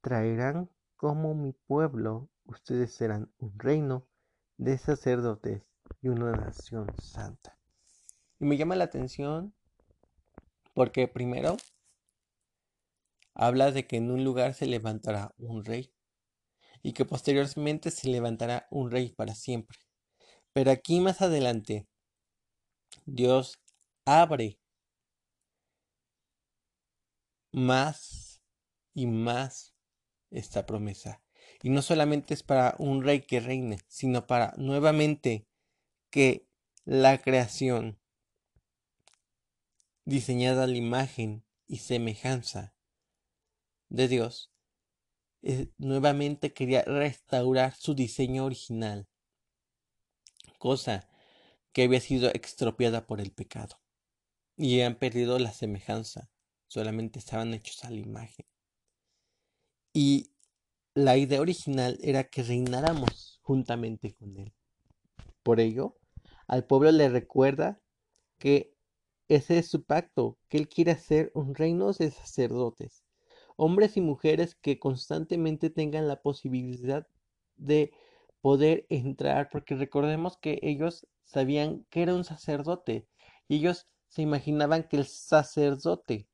traerán 0.00 0.70
como 1.00 1.34
mi 1.34 1.54
pueblo, 1.54 2.28
ustedes 2.44 2.92
serán 2.92 3.32
un 3.38 3.58
reino 3.58 4.06
de 4.58 4.76
sacerdotes 4.76 5.62
y 6.02 6.08
una 6.08 6.32
nación 6.32 6.88
santa. 6.98 7.58
Y 8.38 8.44
me 8.44 8.58
llama 8.58 8.76
la 8.76 8.84
atención 8.84 9.54
porque 10.74 11.08
primero 11.08 11.56
habla 13.32 13.70
de 13.70 13.86
que 13.86 13.96
en 13.96 14.10
un 14.10 14.24
lugar 14.24 14.52
se 14.52 14.66
levantará 14.66 15.32
un 15.38 15.64
rey 15.64 15.90
y 16.82 16.92
que 16.92 17.06
posteriormente 17.06 17.90
se 17.90 18.10
levantará 18.10 18.66
un 18.70 18.90
rey 18.90 19.14
para 19.14 19.34
siempre. 19.34 19.78
Pero 20.52 20.70
aquí 20.70 21.00
más 21.00 21.22
adelante, 21.22 21.88
Dios 23.06 23.58
abre 24.04 24.60
más 27.52 28.42
y 28.92 29.06
más 29.06 29.79
esta 30.30 30.66
promesa. 30.66 31.22
Y 31.62 31.70
no 31.70 31.82
solamente 31.82 32.34
es 32.34 32.42
para 32.42 32.74
un 32.78 33.02
rey 33.02 33.20
que 33.20 33.40
reine, 33.40 33.78
sino 33.88 34.26
para 34.26 34.54
nuevamente 34.56 35.46
que 36.10 36.46
la 36.84 37.18
creación 37.18 37.98
diseñada 40.04 40.64
a 40.64 40.66
la 40.66 40.76
imagen 40.76 41.44
y 41.66 41.78
semejanza 41.78 42.74
de 43.88 44.08
Dios, 44.08 44.50
eh, 45.42 45.68
nuevamente 45.78 46.52
quería 46.52 46.82
restaurar 46.82 47.74
su 47.74 47.94
diseño 47.94 48.44
original, 48.44 49.08
cosa 50.58 51.08
que 51.72 51.84
había 51.84 52.00
sido 52.00 52.28
extropiada 52.30 53.06
por 53.06 53.20
el 53.20 53.30
pecado. 53.30 53.80
Y 54.56 54.80
han 54.80 54.96
perdido 54.96 55.38
la 55.38 55.52
semejanza, 55.52 56.30
solamente 56.66 57.18
estaban 57.18 57.54
hechos 57.54 57.84
a 57.84 57.90
la 57.90 58.00
imagen. 58.00 58.49
Y 59.92 60.30
la 60.94 61.16
idea 61.16 61.40
original 61.40 61.98
era 62.02 62.24
que 62.24 62.42
reináramos 62.42 63.40
juntamente 63.42 64.14
con 64.14 64.36
Él. 64.36 64.52
Por 65.42 65.60
ello, 65.60 65.96
al 66.46 66.64
pueblo 66.64 66.92
le 66.92 67.08
recuerda 67.08 67.80
que 68.38 68.74
ese 69.28 69.58
es 69.58 69.68
su 69.68 69.84
pacto, 69.84 70.38
que 70.48 70.58
Él 70.58 70.68
quiere 70.68 70.92
hacer 70.92 71.30
un 71.34 71.54
reino 71.54 71.92
de 71.92 72.10
sacerdotes 72.10 73.04
hombres 73.60 73.98
y 73.98 74.00
mujeres 74.00 74.54
que 74.54 74.78
constantemente 74.78 75.68
tengan 75.68 76.08
la 76.08 76.22
posibilidad 76.22 77.06
de 77.58 77.92
poder 78.40 78.86
entrar, 78.88 79.50
porque 79.52 79.74
recordemos 79.74 80.38
que 80.38 80.58
ellos 80.62 81.06
sabían 81.24 81.84
que 81.90 82.00
era 82.00 82.14
un 82.14 82.24
sacerdote 82.24 83.06
y 83.48 83.56
ellos 83.56 83.86
se 84.08 84.22
imaginaban 84.22 84.84
que 84.84 84.96
el 84.96 85.04
sacerdote 85.04 86.26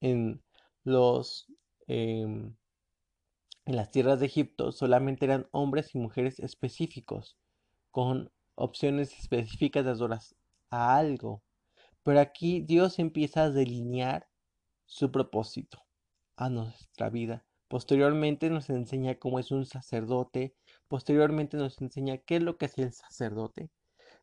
en 0.00 0.42
los 0.82 1.46
em, 1.86 2.54
en 3.66 3.76
las 3.76 3.90
tierras 3.90 4.20
de 4.20 4.26
Egipto 4.26 4.72
solamente 4.72 5.24
eran 5.24 5.48
hombres 5.52 5.94
y 5.94 5.98
mujeres 5.98 6.38
específicos 6.40 7.36
con 7.90 8.30
opciones 8.54 9.18
específicas 9.18 9.84
de 9.84 9.90
adorar 9.92 10.20
a 10.70 10.96
algo 10.96 11.42
pero 12.04 12.20
aquí 12.20 12.60
Dios 12.60 12.98
empieza 12.98 13.44
a 13.44 13.50
delinear 13.50 14.28
su 14.84 15.10
propósito 15.10 15.82
a 16.36 16.50
nuestra 16.50 17.08
vida. 17.08 17.44
Posteriormente 17.66 18.50
nos 18.50 18.68
enseña 18.68 19.18
cómo 19.18 19.38
es 19.38 19.50
un 19.50 19.64
sacerdote, 19.64 20.54
posteriormente 20.86 21.56
nos 21.56 21.80
enseña 21.80 22.18
qué 22.18 22.36
es 22.36 22.42
lo 22.42 22.58
que 22.58 22.66
es 22.66 22.78
el 22.78 22.92
sacerdote. 22.92 23.70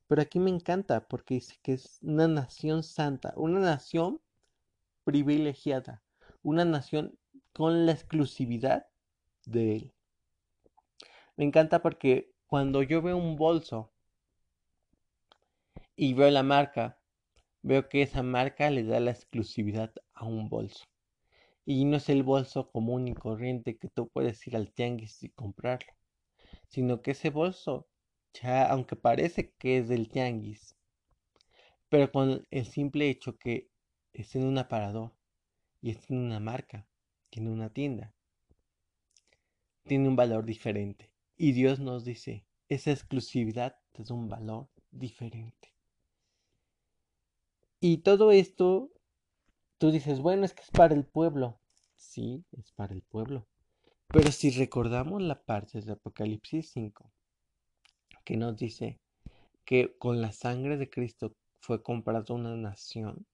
Pero 0.07 0.21
aquí 0.21 0.39
me 0.39 0.51
encanta 0.51 1.07
porque 1.07 1.35
dice 1.35 1.57
que 1.63 1.73
es 1.73 1.97
una 2.03 2.27
nación 2.27 2.83
santa, 2.83 3.33
una 3.35 3.59
nación 3.59 4.21
privilegiada, 5.03 6.03
una 6.43 6.65
nación 6.65 7.17
con 7.53 7.85
la 7.85 7.91
exclusividad 7.91 8.87
de 9.45 9.75
él. 9.75 9.93
Me 11.35 11.45
encanta 11.45 11.81
porque 11.81 12.31
cuando 12.47 12.83
yo 12.83 13.01
veo 13.01 13.17
un 13.17 13.35
bolso 13.35 13.91
y 15.95 16.13
veo 16.13 16.29
la 16.29 16.43
marca, 16.43 16.99
veo 17.61 17.89
que 17.89 18.01
esa 18.01 18.23
marca 18.23 18.69
le 18.69 18.83
da 18.83 18.99
la 18.99 19.11
exclusividad 19.11 19.93
a 20.13 20.25
un 20.25 20.49
bolso. 20.49 20.85
Y 21.65 21.85
no 21.85 21.97
es 21.97 22.09
el 22.09 22.23
bolso 22.23 22.71
común 22.71 23.07
y 23.07 23.13
corriente 23.13 23.77
que 23.77 23.87
tú 23.87 24.09
puedes 24.09 24.45
ir 24.47 24.55
al 24.55 24.71
tianguis 24.73 25.23
y 25.23 25.29
comprarlo, 25.29 25.93
sino 26.67 27.01
que 27.01 27.11
ese 27.11 27.29
bolso, 27.29 27.87
ya 28.33 28.67
aunque 28.67 28.95
parece 28.95 29.53
que 29.53 29.77
es 29.77 29.87
del 29.89 30.09
tianguis, 30.09 30.75
pero 31.89 32.11
con 32.11 32.47
el 32.49 32.65
simple 32.65 33.09
hecho 33.09 33.37
que 33.37 33.69
es 34.13 34.35
en 34.35 34.45
un 34.45 34.57
aparador 34.57 35.11
y 35.81 35.91
es 35.91 36.09
en 36.09 36.17
una 36.17 36.39
marca, 36.39 36.87
en 37.39 37.47
una 37.47 37.69
tienda, 37.69 38.13
tiene 39.83 40.07
un 40.07 40.15
valor 40.15 40.45
diferente. 40.45 41.09
Y 41.37 41.53
Dios 41.53 41.79
nos 41.79 42.03
dice, 42.03 42.45
esa 42.69 42.91
exclusividad 42.91 43.77
es 43.93 44.11
un 44.11 44.29
valor 44.29 44.67
diferente. 44.91 45.73
Y 47.79 47.99
todo 47.99 48.31
esto 48.31 48.91
Tú 49.81 49.89
dices, 49.89 50.19
bueno, 50.19 50.45
es 50.45 50.53
que 50.53 50.61
es 50.61 50.69
para 50.69 50.93
el 50.93 51.05
pueblo. 51.05 51.59
Sí, 51.95 52.45
es 52.51 52.71
para 52.71 52.93
el 52.93 53.01
pueblo. 53.01 53.47
Pero 54.09 54.31
si 54.31 54.51
recordamos 54.51 55.23
la 55.23 55.41
parte 55.41 55.81
de 55.81 55.93
Apocalipsis 55.93 56.69
5, 56.69 57.11
que 58.23 58.37
nos 58.37 58.55
dice 58.57 58.99
que 59.65 59.97
con 59.97 60.21
la 60.21 60.33
sangre 60.33 60.77
de 60.77 60.87
Cristo 60.87 61.35
fue 61.61 61.81
comprada 61.81 62.31
una 62.31 62.55
nación, 62.55 63.25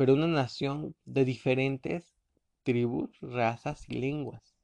pero 0.00 0.14
una 0.14 0.28
nación 0.28 0.94
de 1.04 1.26
diferentes 1.26 2.14
tribus, 2.62 3.10
razas 3.20 3.84
y 3.86 4.00
lenguas. 4.00 4.56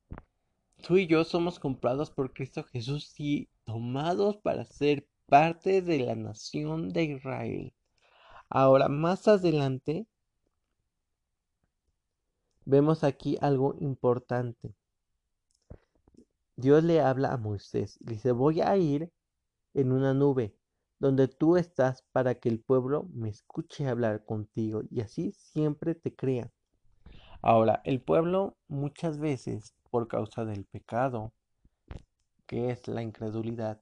Tú 0.82 0.96
y 0.96 1.06
yo 1.06 1.24
somos 1.24 1.58
comprados 1.58 2.10
por 2.10 2.32
Cristo 2.32 2.64
Jesús 2.64 3.12
y 3.20 3.50
tomados 3.66 4.38
para 4.38 4.64
ser 4.64 5.06
parte 5.26 5.82
de 5.82 5.98
la 5.98 6.14
nación 6.14 6.88
de 6.88 7.04
Israel. 7.04 7.74
Ahora, 8.48 8.88
más 8.88 9.28
adelante, 9.28 10.06
vemos 12.64 13.04
aquí 13.04 13.36
algo 13.42 13.76
importante. 13.78 14.74
Dios 16.56 16.82
le 16.82 17.02
habla 17.02 17.34
a 17.34 17.36
Moisés. 17.36 17.98
Dice, 18.00 18.32
voy 18.32 18.62
a 18.62 18.74
ir 18.78 19.12
en 19.74 19.92
una 19.92 20.14
nube 20.14 20.54
donde 20.98 21.28
tú 21.28 21.56
estás 21.56 22.02
para 22.12 22.36
que 22.36 22.48
el 22.48 22.60
pueblo 22.60 23.08
me 23.12 23.28
escuche 23.28 23.88
hablar 23.88 24.24
contigo 24.24 24.82
y 24.90 25.00
así 25.00 25.32
siempre 25.32 25.94
te 25.94 26.14
crea. 26.14 26.50
Ahora, 27.42 27.82
el 27.84 28.00
pueblo 28.00 28.56
muchas 28.68 29.18
veces, 29.18 29.74
por 29.90 30.08
causa 30.08 30.44
del 30.44 30.64
pecado, 30.64 31.32
que 32.46 32.70
es 32.70 32.88
la 32.88 33.02
incredulidad, 33.02 33.80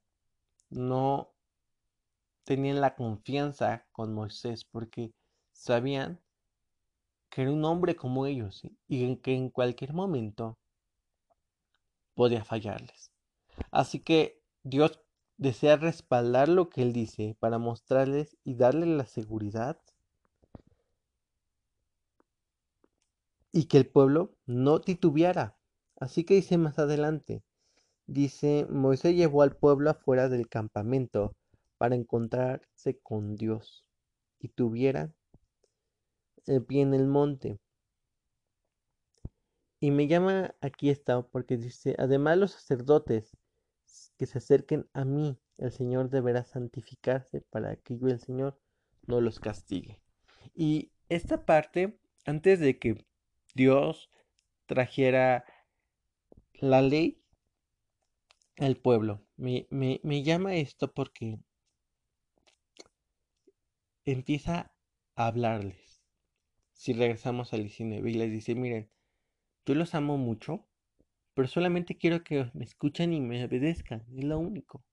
no 0.71 1.33
tenían 2.45 2.81
la 2.81 2.95
confianza 2.95 3.87
con 3.93 4.13
Moisés 4.13 4.65
porque 4.65 5.13
sabían 5.53 6.21
que 7.31 7.43
era 7.43 7.53
un 7.53 7.65
hombre 7.65 7.97
como 7.97 8.27
ellos 8.27 8.63
y 8.87 9.17
que 9.17 9.35
en 9.35 9.51
cualquier 9.51 9.93
momento 9.93 10.59
podía 12.15 12.45
fallarles. 12.45 13.11
Así 13.71 14.01
que 14.01 14.43
Dios 14.63 15.01
desea 15.45 15.77
respaldar 15.77 16.49
lo 16.49 16.71
que 16.71 16.81
él 16.81 16.95
dice 16.95 17.37
para 17.39 17.59
mostrarles 17.59 18.37
y 18.45 18.55
darles 18.55 18.89
la 18.89 19.05
seguridad 19.05 19.79
y 23.53 23.67
que 23.67 23.77
el 23.77 23.87
pueblo 23.87 24.35
no 24.47 24.81
titubeara. 24.81 25.55
Así 25.97 26.25
que 26.25 26.35
dice 26.35 26.57
más 26.57 26.79
adelante, 26.79 27.45
dice, 28.07 28.67
Moisés 28.71 29.15
llevó 29.15 29.43
al 29.43 29.55
pueblo 29.55 29.91
afuera 29.91 30.31
del 30.31 30.49
campamento 30.49 31.37
para 31.77 31.95
encontrarse 31.95 32.99
con 33.01 33.37
Dios 33.37 33.85
y 34.41 34.49
tuviera 34.49 35.13
el 36.47 36.65
pie 36.65 36.81
en 36.81 36.95
el 36.95 37.07
monte. 37.07 37.59
Y 39.79 39.91
me 39.91 40.09
llama 40.09 40.55
aquí 40.63 40.89
esta 40.89 41.21
porque 41.21 41.59
dice, 41.59 41.97
además 41.99 42.39
los 42.39 42.53
sacerdotes 42.53 43.37
que 44.19 44.27
se 44.27 44.39
acerquen 44.39 44.89
a 44.93 45.05
mí, 45.05 45.39
el 45.59 45.73
Señor 45.73 46.11
deberá 46.11 46.45
santificarse 46.45 47.41
para 47.41 47.77
que 47.77 47.99
yo, 47.99 48.09
el 48.09 48.21
Señor, 48.21 48.59
no 49.07 49.21
los 49.21 49.41
castigue. 49.41 50.01
Y 50.55 50.93
esta 51.09 51.45
parte, 51.45 51.99
antes 52.25 52.61
de 52.61 52.79
que 52.79 53.05
Dios 53.55 54.11
trajera 54.67 55.45
la 56.55 56.83
ley 56.83 57.23
al 58.57 58.77
pueblo, 58.77 59.27
me, 59.37 59.67
me, 59.71 60.01
me 60.03 60.23
llama 60.23 60.55
esto 60.57 60.93
porque 60.93 61.39
empieza 64.05 64.73
a 65.17 65.27
hablarles. 65.27 66.03
Si 66.73 66.93
regresamos 66.93 67.53
al 67.53 67.63
19 67.63 68.11
y 68.11 68.15
les 68.15 68.31
dice, 68.31 68.55
miren, 68.55 68.91
yo 69.65 69.75
los 69.75 69.95
amo 69.95 70.19
mucho, 70.19 70.67
pero 71.35 71.49
solamente 71.49 71.97
quiero 71.97 72.23
que 72.23 72.51
me 72.55 72.65
escuchen 72.65 73.13
y 73.13 73.21
me 73.21 73.45
obedezcan. 73.45 74.05
Es 74.17 74.25
lo 74.25 74.39
único. 74.39 74.85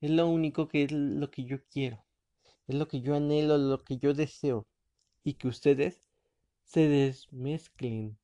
Es 0.00 0.10
lo 0.10 0.28
único 0.28 0.68
que 0.68 0.84
es 0.84 0.92
lo 0.92 1.30
que 1.30 1.44
yo 1.44 1.64
quiero. 1.70 2.04
Es 2.66 2.74
lo 2.76 2.88
que 2.88 3.00
yo 3.00 3.14
anhelo, 3.14 3.58
lo 3.58 3.82
que 3.84 3.96
yo 3.96 4.14
deseo. 4.14 4.66
Y 5.22 5.34
que 5.34 5.48
ustedes 5.48 6.10
se 6.64 6.88
desmezclen 6.88 8.18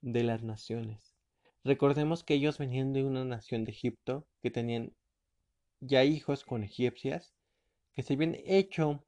de 0.00 0.24
las 0.24 0.42
naciones. 0.42 1.14
Recordemos 1.64 2.24
que 2.24 2.34
ellos 2.34 2.58
venían 2.58 2.92
de 2.92 3.04
una 3.04 3.24
nación 3.24 3.64
de 3.64 3.70
Egipto, 3.70 4.26
que 4.42 4.50
tenían 4.50 4.92
ya 5.80 6.04
hijos 6.04 6.44
con 6.44 6.64
egipcias, 6.64 7.34
que 7.94 8.02
se 8.02 8.14
habían 8.14 8.36
hecho 8.46 9.04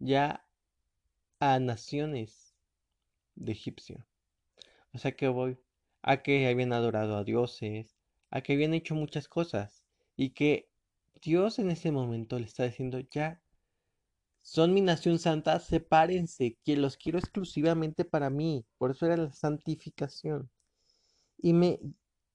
ya 0.00 0.44
a 1.38 1.60
naciones 1.60 2.54
de 3.36 3.52
egipcio. 3.52 4.04
O 4.92 4.98
sea 4.98 5.12
que 5.12 5.28
voy 5.28 5.56
a 6.04 6.18
que 6.22 6.46
habían 6.46 6.74
adorado 6.74 7.16
a 7.16 7.24
dioses, 7.24 7.96
a 8.30 8.42
que 8.42 8.52
habían 8.52 8.74
hecho 8.74 8.94
muchas 8.94 9.26
cosas 9.26 9.82
y 10.16 10.30
que 10.30 10.68
Dios 11.22 11.58
en 11.58 11.70
ese 11.70 11.90
momento 11.92 12.38
le 12.38 12.44
está 12.44 12.64
diciendo 12.64 13.00
ya 13.10 13.40
son 14.42 14.74
mi 14.74 14.82
nación 14.82 15.18
santa, 15.18 15.58
sepárense, 15.58 16.58
que 16.62 16.76
los 16.76 16.98
quiero 16.98 17.18
exclusivamente 17.18 18.04
para 18.04 18.28
mí. 18.28 18.66
Por 18.76 18.90
eso 18.90 19.06
era 19.06 19.16
la 19.16 19.32
santificación. 19.32 20.50
Y 21.38 21.54
me 21.54 21.80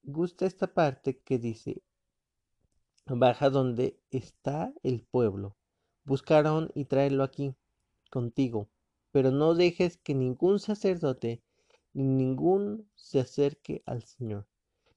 gusta 0.02 0.44
esta 0.44 0.74
parte 0.74 1.20
que 1.20 1.38
dice, 1.38 1.82
baja 3.06 3.48
donde 3.48 4.00
está 4.10 4.74
el 4.82 5.02
pueblo. 5.02 5.56
Buscaron 6.02 6.72
y 6.74 6.86
tráelo 6.86 7.22
aquí 7.22 7.54
contigo, 8.10 8.68
pero 9.12 9.30
no 9.30 9.54
dejes 9.54 9.96
que 9.96 10.16
ningún 10.16 10.58
sacerdote 10.58 11.44
ni 11.92 12.04
ningún 12.04 12.90
se 12.94 13.20
acerque 13.20 13.82
al 13.86 14.02
Señor. 14.02 14.46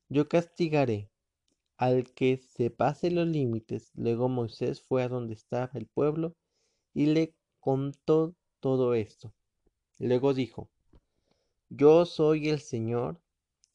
Yo 0.10 0.30
castigaré 0.30 1.10
al 1.78 2.14
que 2.14 2.38
se 2.38 2.70
pase 2.70 3.12
los 3.12 3.28
límites. 3.28 3.92
Luego 3.96 4.30
Moisés 4.30 4.82
fue 4.82 5.04
a 5.04 5.10
donde 5.10 5.34
estaba 5.34 5.72
el 5.74 5.88
pueblo 5.88 6.36
y 6.94 7.08
le 7.08 7.36
contó 7.60 8.36
todo 8.60 8.94
esto. 8.94 9.34
Luego 10.00 10.34
dijo, 10.34 10.70
Yo 11.70 12.06
soy 12.06 12.50
el 12.50 12.60
Señor, 12.60 13.22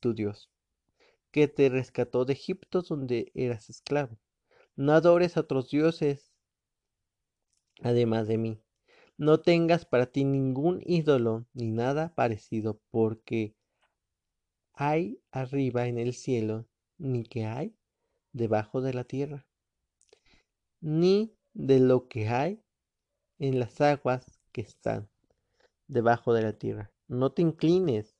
tu 0.01 0.15
Dios, 0.15 0.51
que 1.31 1.49
te 1.49 1.69
rescató 1.69 2.25
de 2.25 2.35
Egipto 2.35 2.83
donde 2.83 3.33
eras 3.35 3.71
esclavo. 3.71 4.19
No 4.77 4.93
adores 4.93 5.37
a 5.37 5.41
otros 5.41 5.71
dioses 5.71 6.33
además 7.83 8.29
de 8.29 8.39
mí. 8.39 8.61
No 9.19 9.41
tengas 9.41 9.85
para 9.85 10.07
ti 10.07 10.25
ningún 10.25 10.81
ídolo 10.87 11.45
ni 11.53 11.73
nada 11.73 12.15
parecido, 12.15 12.81
porque 12.93 13.57
hay 14.73 15.21
arriba 15.33 15.89
en 15.89 15.99
el 15.99 16.15
cielo, 16.15 16.69
ni 16.99 17.25
que 17.25 17.45
hay 17.45 17.75
debajo 18.33 18.81
de 18.81 18.95
la 18.95 19.03
tierra, 19.03 19.45
ni 20.81 21.35
de 21.53 21.81
lo 21.81 22.07
que 22.07 22.29
hay 22.29 22.63
en 23.41 23.59
las 23.59 23.81
aguas 23.81 24.41
que 24.53 24.61
están 24.61 25.09
debajo 25.89 26.33
de 26.33 26.43
la 26.43 26.53
tierra. 26.53 26.93
No 27.09 27.33
te 27.33 27.43
inclines 27.43 28.17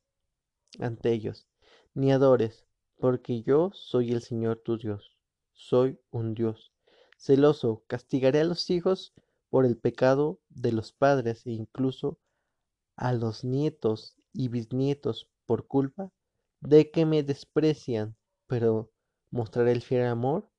ante 0.81 1.13
ellos, 1.13 1.47
ni 1.95 2.11
adores, 2.11 2.67
porque 2.97 3.43
yo 3.43 3.71
soy 3.73 4.11
el 4.11 4.21
Señor 4.21 4.63
tu 4.65 4.77
Dios. 4.77 5.17
Soy 5.53 6.01
un 6.11 6.35
Dios 6.35 6.73
celoso, 7.17 7.85
castigaré 7.87 8.41
a 8.41 8.45
los 8.45 8.69
hijos 8.71 9.13
por 9.51 9.65
el 9.65 9.77
pecado 9.77 10.41
de 10.49 10.73
los 10.73 10.93
padres 10.93 11.47
e 11.47 11.53
incluso 11.53 12.19
a 12.97 13.13
los 13.13 13.45
nietos 13.45 14.17
y 14.33 14.49
bisnietos 14.49 15.31
por 15.47 15.67
culpa 15.67 16.13
de 16.61 16.91
que 16.91 17.07
me 17.07 17.23
desprecian, 17.23 18.17
pero 18.47 18.93
mostraré 19.31 19.73
el 19.73 19.83
fiel 19.83 20.07
amor 20.07 20.51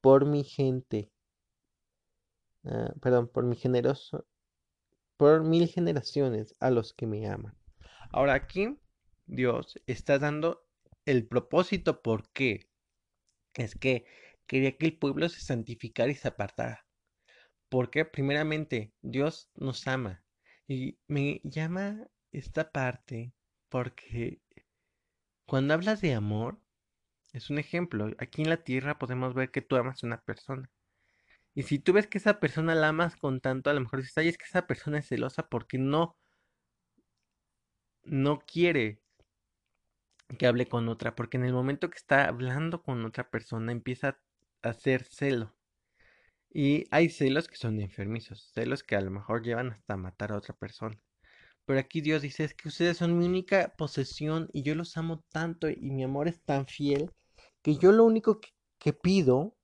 por 0.00 0.26
mi 0.26 0.44
gente, 0.44 1.12
ah, 2.64 2.92
perdón, 3.00 3.28
por 3.28 3.44
mi 3.44 3.56
generoso, 3.56 4.26
por 5.16 5.44
mil 5.44 5.68
generaciones 5.68 6.54
a 6.58 6.70
los 6.70 6.92
que 6.92 7.06
me 7.06 7.28
aman. 7.28 7.56
Ahora 8.10 8.34
aquí 8.34 8.78
Dios 9.26 9.80
está 9.86 10.18
dando 10.18 10.66
el 11.06 11.26
propósito 11.26 12.02
por 12.02 12.28
qué. 12.32 12.68
Es 13.54 13.74
que 13.74 14.04
quería 14.46 14.76
que 14.76 14.86
el 14.86 14.98
pueblo 14.98 15.28
se 15.28 15.40
santificara 15.40 16.10
y 16.10 16.14
se 16.14 16.28
apartara. 16.28 16.86
Porque 17.72 18.04
primeramente 18.04 18.92
Dios 19.00 19.50
nos 19.54 19.88
ama. 19.88 20.22
Y 20.68 20.98
me 21.08 21.40
llama 21.42 22.06
esta 22.30 22.70
parte 22.70 23.32
porque 23.70 24.42
cuando 25.46 25.72
hablas 25.72 26.02
de 26.02 26.12
amor, 26.12 26.60
es 27.32 27.48
un 27.48 27.58
ejemplo. 27.58 28.10
Aquí 28.18 28.42
en 28.42 28.50
la 28.50 28.58
tierra 28.58 28.98
podemos 28.98 29.32
ver 29.32 29.50
que 29.50 29.62
tú 29.62 29.76
amas 29.76 30.04
a 30.04 30.06
una 30.06 30.20
persona. 30.20 30.70
Y 31.54 31.62
si 31.62 31.78
tú 31.78 31.94
ves 31.94 32.06
que 32.06 32.18
esa 32.18 32.40
persona 32.40 32.74
la 32.74 32.88
amas 32.88 33.16
con 33.16 33.40
tanto, 33.40 33.70
a 33.70 33.72
lo 33.72 33.80
mejor 33.80 34.00
dices, 34.00 34.18
ay, 34.18 34.28
es 34.28 34.36
que 34.36 34.44
esa 34.44 34.66
persona 34.66 34.98
es 34.98 35.08
celosa 35.08 35.48
porque 35.48 35.78
no, 35.78 36.18
no 38.04 38.40
quiere 38.40 39.00
que 40.38 40.46
hable 40.46 40.66
con 40.68 40.90
otra. 40.90 41.14
Porque 41.14 41.38
en 41.38 41.46
el 41.46 41.54
momento 41.54 41.88
que 41.88 41.96
está 41.96 42.28
hablando 42.28 42.82
con 42.82 43.02
otra 43.06 43.30
persona 43.30 43.72
empieza 43.72 44.20
a 44.62 44.68
hacer 44.68 45.04
celo. 45.04 45.56
Y 46.54 46.84
hay 46.90 47.08
celos 47.08 47.48
que 47.48 47.56
son 47.56 47.80
enfermizos, 47.80 48.50
celos 48.52 48.82
que 48.82 48.94
a 48.94 49.00
lo 49.00 49.10
mejor 49.10 49.42
llevan 49.42 49.70
hasta 49.70 49.96
matar 49.96 50.32
a 50.32 50.36
otra 50.36 50.54
persona. 50.54 50.98
Pero 51.64 51.80
aquí 51.80 52.02
Dios 52.02 52.22
dice, 52.22 52.44
es 52.44 52.54
que 52.54 52.68
ustedes 52.68 52.98
son 52.98 53.18
mi 53.18 53.24
única 53.24 53.72
posesión 53.78 54.48
y 54.52 54.62
yo 54.62 54.74
los 54.74 54.96
amo 54.98 55.24
tanto 55.30 55.70
y 55.70 55.90
mi 55.90 56.04
amor 56.04 56.28
es 56.28 56.42
tan 56.42 56.66
fiel 56.66 57.10
que 57.62 57.76
yo 57.76 57.92
lo 57.92 58.04
único 58.04 58.40
que, 58.78 58.92
pido, 58.92 59.56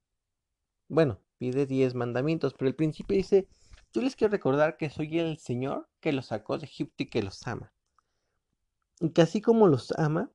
bueno, 0.88 1.20
pide 1.36 1.66
diez 1.66 1.94
mandamientos, 1.94 2.54
pero 2.54 2.68
el 2.68 2.76
principio 2.76 3.16
dice, 3.16 3.48
yo 3.92 4.00
les 4.00 4.16
quiero 4.16 4.30
recordar 4.30 4.76
que 4.76 4.88
soy 4.88 5.18
el 5.18 5.38
Señor 5.38 5.88
que 6.00 6.12
los 6.12 6.26
sacó 6.26 6.56
de 6.56 6.66
Egipto 6.66 7.02
y 7.02 7.10
que 7.10 7.22
los 7.22 7.46
ama. 7.46 7.72
Y 9.00 9.10
que 9.10 9.22
así 9.22 9.42
como 9.42 9.66
los 9.66 9.92
ama, 9.98 10.30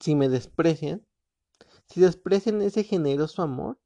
si 0.00 0.14
me 0.14 0.28
desprecian, 0.28 1.06
si 1.86 2.00
desprecian 2.00 2.60
ese 2.60 2.84
generoso 2.84 3.42
amor, 3.42 3.78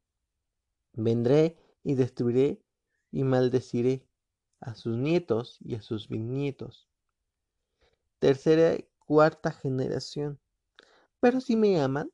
vendré 0.95 1.57
y 1.85 1.95
destruiré 1.95 2.62
y 3.11 3.25
maldeciré 3.25 4.07
a 4.61 4.75
sus 4.75 4.97
nietos 4.97 5.59
y 5.61 5.75
a 5.75 5.83
sus 5.83 6.09
bisnietos. 6.09 6.88
Tercera 8.18 8.75
y 8.75 8.88
cuarta 8.99 9.51
generación. 9.51 10.40
Pero 11.21 11.40
si 11.40 11.57
me 11.57 11.81
aman 11.81 12.11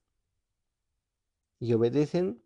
y 1.60 1.72
obedecen 1.72 2.42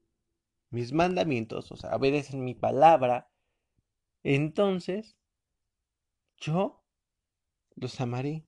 mis 0.71 0.93
mandamientos, 0.93 1.71
o 1.71 1.77
sea, 1.77 1.95
obedecen 1.97 2.45
mi 2.45 2.55
palabra, 2.55 3.31
entonces 4.23 5.17
yo 6.39 6.83
los 7.77 8.01
amaré. 8.01 8.45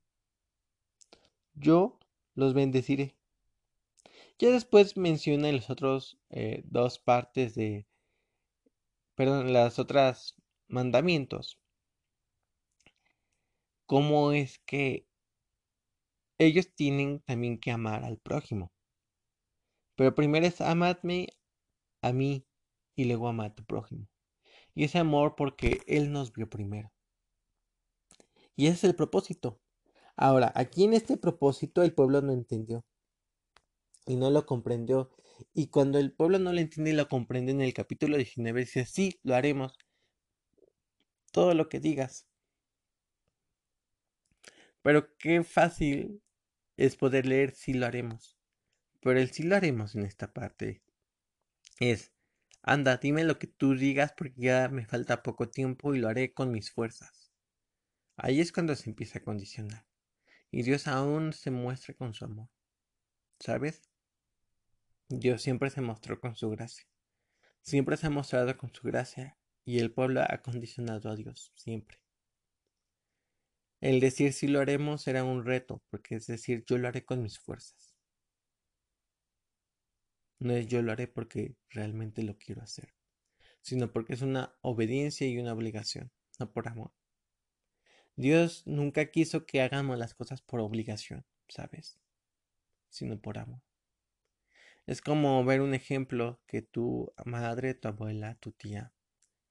Yo 1.55 1.99
los 2.35 2.55
bendeciré. 2.55 3.17
Ya 4.39 4.51
después 4.51 4.97
menciona 4.97 5.49
en 5.49 5.57
las 5.57 5.71
otras 5.71 6.19
eh, 6.31 6.63
dos 6.67 6.99
partes 6.99 7.55
de 7.55 7.87
perdón, 9.15 9.53
las 9.53 9.79
otras 9.79 10.35
mandamientos, 10.69 11.59
cómo 13.87 14.33
es 14.33 14.59
que 14.61 15.07
ellos 16.39 16.75
tienen 16.75 17.21
también 17.21 17.59
que 17.59 17.71
amar 17.71 18.05
al 18.05 18.19
prójimo. 18.19 18.73
Pero 19.97 20.15
primero 20.15 20.47
es 20.47 20.61
amadme 20.61 21.29
a 22.03 22.13
mí 22.13 22.45
y 22.97 23.05
luego 23.05 23.29
ama 23.29 23.47
a 23.47 23.55
tu 23.55 23.65
prójimo. 23.65 24.09
Y 24.75 24.85
ese 24.85 24.99
amor 24.99 25.37
porque 25.37 25.83
Él 25.87 26.11
nos 26.13 26.33
vio 26.33 26.51
primero. 26.51 26.93
Y 28.57 28.67
ese 28.67 28.75
es 28.75 28.85
el 28.85 28.97
propósito. 28.97 29.61
Ahora, 30.17 30.53
aquí 30.55 30.85
en 30.85 30.95
este 30.95 31.17
propósito 31.17 31.83
el 31.83 31.95
pueblo 31.95 32.21
no 32.23 32.33
entendió 32.33 32.85
y 34.07 34.17
no 34.17 34.31
lo 34.31 34.47
comprendió 34.47 35.11
y 35.53 35.69
cuando 35.69 35.99
el 35.99 36.13
pueblo 36.13 36.39
no 36.39 36.53
lo 36.53 36.61
entiende 36.61 36.91
y 36.91 36.95
lo 36.95 37.09
comprende 37.09 37.53
en 37.53 37.61
el 37.61 37.75
capítulo 37.75 38.17
19, 38.17 38.61
dice, 38.61 38.87
sí, 38.87 39.19
lo 39.23 39.35
haremos. 39.35 39.77
Todo 41.33 41.55
lo 41.55 41.69
que 41.69 41.81
digas. 41.81 42.29
Pero 44.83 45.17
qué 45.17 45.43
fácil 45.45 46.23
es 46.77 46.97
poder 46.97 47.27
leer, 47.27 47.53
sí 47.55 47.75
lo 47.75 47.87
haremos. 47.87 48.37
Pero 49.01 49.19
el 49.19 49.31
sí 49.31 49.43
lo 49.43 49.57
haremos 49.57 49.95
en 49.95 50.05
esta 50.05 50.33
parte. 50.33 50.83
Es, 51.81 52.13
anda, 52.63 52.97
dime 52.99 53.25
lo 53.25 53.39
que 53.39 53.47
tú 53.47 53.75
digas 53.75 54.15
porque 54.17 54.35
ya 54.37 54.69
me 54.69 54.87
falta 54.87 55.23
poco 55.23 55.49
tiempo 55.49 55.95
y 55.95 55.99
lo 55.99 56.09
haré 56.09 56.33
con 56.33 56.51
mis 56.51 56.71
fuerzas. 56.71 57.33
Ahí 58.17 58.41
es 58.41 58.53
cuando 58.53 58.77
se 58.77 58.91
empieza 58.91 59.19
a 59.19 59.23
condicionar. 59.23 59.87
Y 60.51 60.63
Dios 60.63 60.87
aún 60.87 61.33
se 61.33 61.51
muestra 61.51 61.95
con 61.95 62.15
su 62.15 62.25
amor. 62.25 62.49
¿Sabes? 63.41 63.83
Dios 65.09 65.43
siempre 65.43 65.71
se 65.71 65.83
mostró 65.83 66.19
con 66.19 66.35
su 66.35 66.49
gracia. 66.51 66.87
Siempre 67.61 67.97
se 67.97 68.07
ha 68.07 68.11
mostrado 68.11 68.57
con 68.57 68.73
su 68.73 68.87
gracia 68.87 69.37
y 69.65 69.79
el 69.79 69.93
pueblo 69.93 70.23
ha 70.23 70.43
condicionado 70.43 71.11
a 71.11 71.17
Dios, 71.17 71.53
siempre. 71.55 71.99
El 73.81 74.01
decir 74.01 74.33
si 74.33 74.49
lo 74.49 74.61
haremos 74.61 75.07
era 75.07 75.25
un 75.25 75.45
reto, 75.45 75.83
porque 75.91 76.17
es 76.17 76.27
decir, 76.27 76.65
yo 76.67 76.79
lo 76.79 76.89
haré 76.89 77.05
con 77.05 77.23
mis 77.23 77.39
fuerzas. 77.39 77.95
No 80.39 80.55
es 80.55 80.67
yo 80.67 80.81
lo 80.81 80.93
haré 80.93 81.07
porque 81.07 81.57
realmente 81.69 82.23
lo 82.23 82.39
quiero 82.39 82.63
hacer, 82.63 82.95
sino 83.61 83.93
porque 83.93 84.15
es 84.15 84.23
una 84.23 84.55
obediencia 84.63 85.27
y 85.27 85.39
una 85.39 85.53
obligación, 85.53 86.13
no 86.39 86.51
por 86.51 86.69
amor. 86.69 86.93
Dios 88.17 88.63
nunca 88.67 89.11
quiso 89.11 89.45
que 89.45 89.61
hagamos 89.61 89.99
las 89.99 90.15
cosas 90.15 90.41
por 90.41 90.61
obligación, 90.61 91.27
¿sabes? 91.49 91.99
Sino 92.89 93.21
por 93.21 93.39
amor. 93.39 93.61
Es 94.87 95.01
como 95.01 95.45
ver 95.45 95.61
un 95.63 95.75
ejemplo 95.75 96.41
que 96.47 96.63
tu 96.63 97.13
madre, 97.25 97.75
tu 97.75 97.89
abuela, 97.89 98.35
tu 98.37 98.53
tía, 98.53 98.93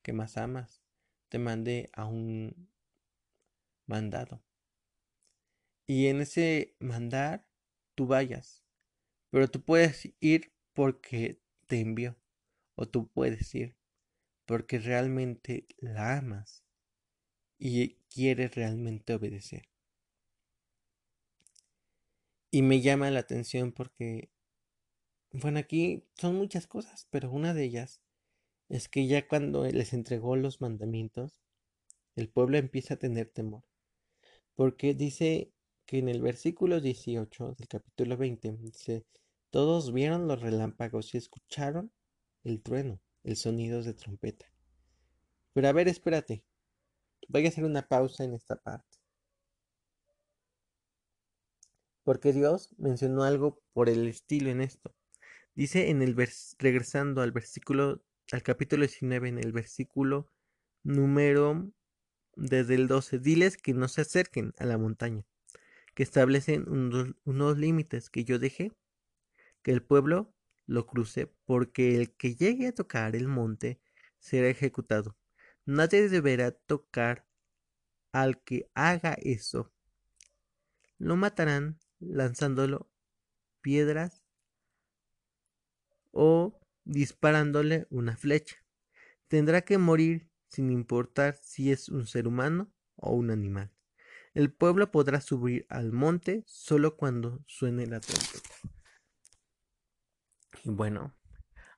que 0.03 0.13
más 0.13 0.37
amas, 0.37 0.83
te 1.29 1.39
mande 1.39 1.89
a 1.93 2.05
un 2.05 2.69
mandado. 3.87 4.43
Y 5.87 6.07
en 6.07 6.21
ese 6.21 6.75
mandar 6.79 7.47
tú 7.95 8.07
vayas, 8.07 8.63
pero 9.31 9.47
tú 9.49 9.63
puedes 9.63 10.13
ir 10.19 10.53
porque 10.73 11.41
te 11.67 11.79
envió, 11.79 12.17
o 12.75 12.87
tú 12.87 13.07
puedes 13.07 13.53
ir 13.55 13.75
porque 14.45 14.79
realmente 14.79 15.67
la 15.77 16.17
amas 16.17 16.63
y 17.57 17.95
quieres 18.13 18.55
realmente 18.55 19.13
obedecer. 19.13 19.69
Y 22.51 22.61
me 22.61 22.81
llama 22.81 23.09
la 23.09 23.19
atención 23.21 23.71
porque, 23.71 24.29
bueno, 25.33 25.59
aquí 25.59 26.03
son 26.15 26.35
muchas 26.35 26.67
cosas, 26.67 27.07
pero 27.09 27.31
una 27.31 27.53
de 27.53 27.63
ellas 27.63 28.01
es 28.69 28.87
que 28.87 29.07
ya 29.07 29.27
cuando 29.27 29.65
les 29.65 29.93
entregó 29.93 30.35
los 30.35 30.61
mandamientos, 30.61 31.41
el 32.15 32.29
pueblo 32.29 32.57
empieza 32.57 32.93
a 32.93 32.97
tener 32.97 33.29
temor. 33.29 33.63
Porque 34.55 34.93
dice 34.93 35.51
que 35.85 35.97
en 35.97 36.09
el 36.09 36.21
versículo 36.21 36.79
18 36.79 37.55
del 37.57 37.67
capítulo 37.67 38.15
20 38.15 38.57
dice, 38.57 39.05
todos 39.49 39.91
vieron 39.91 40.27
los 40.27 40.41
relámpagos 40.41 41.13
y 41.13 41.17
escucharon 41.17 41.91
el 42.43 42.61
trueno, 42.61 42.99
el 43.23 43.35
sonido 43.35 43.81
de 43.81 43.93
trompeta. 43.93 44.45
Pero 45.53 45.67
a 45.67 45.71
ver, 45.71 45.87
espérate. 45.87 46.43
Voy 47.27 47.45
a 47.45 47.49
hacer 47.49 47.63
una 47.63 47.87
pausa 47.87 48.23
en 48.23 48.33
esta 48.33 48.55
parte. 48.55 48.97
Porque 52.03 52.33
Dios 52.33 52.69
mencionó 52.77 53.23
algo 53.23 53.61
por 53.73 53.89
el 53.89 54.07
estilo 54.07 54.49
en 54.49 54.61
esto. 54.61 54.93
Dice 55.55 55.91
en 55.91 56.01
el 56.01 56.15
regresando 56.57 57.21
al 57.21 57.31
versículo, 57.31 58.03
al 58.31 58.41
capítulo 58.41 58.81
19, 58.85 59.29
en 59.29 59.37
el 59.37 59.51
versículo 59.51 60.31
número 60.81 61.71
desde 62.35 62.73
el 62.73 62.87
12, 62.87 63.19
diles 63.19 63.57
que 63.57 63.75
no 63.75 63.87
se 63.87 64.01
acerquen 64.01 64.53
a 64.57 64.65
la 64.65 64.79
montaña, 64.79 65.25
que 65.93 66.01
establecen 66.01 66.67
unos, 66.67 67.57
límites 67.57 68.09
que 68.09 68.23
yo 68.23 68.39
dejé, 68.39 68.71
que 69.61 69.71
el 69.71 69.83
pueblo 69.83 70.33
lo 70.65 70.87
cruce, 70.87 71.31
porque 71.45 71.97
el 71.97 72.15
que 72.15 72.35
llegue 72.35 72.67
a 72.67 72.73
tocar 72.73 73.15
el 73.15 73.27
monte 73.27 73.79
será 74.17 74.47
ejecutado. 74.47 75.15
Nadie 75.65 76.09
deberá 76.09 76.51
tocar 76.51 77.27
al 78.11 78.41
que 78.41 78.71
haga 78.73 79.13
eso. 79.21 79.71
Lo 80.97 81.15
matarán 81.15 81.77
lanzándolo 81.99 82.89
piedras 83.61 84.22
o 86.13 86.59
disparándole 86.85 87.87
una 87.89 88.15
flecha. 88.15 88.63
Tendrá 89.27 89.61
que 89.61 89.77
morir 89.77 90.29
sin 90.47 90.71
importar 90.71 91.35
si 91.41 91.71
es 91.71 91.89
un 91.89 92.05
ser 92.07 92.27
humano 92.27 92.71
o 92.95 93.13
un 93.13 93.31
animal. 93.31 93.73
El 94.33 94.53
pueblo 94.53 94.91
podrá 94.91 95.19
subir 95.21 95.65
al 95.69 95.91
monte 95.91 96.43
solo 96.47 96.95
cuando 96.95 97.43
suene 97.47 97.87
la 97.87 97.99
trompeta. 97.99 98.49
Y 100.63 100.69
bueno, 100.69 101.15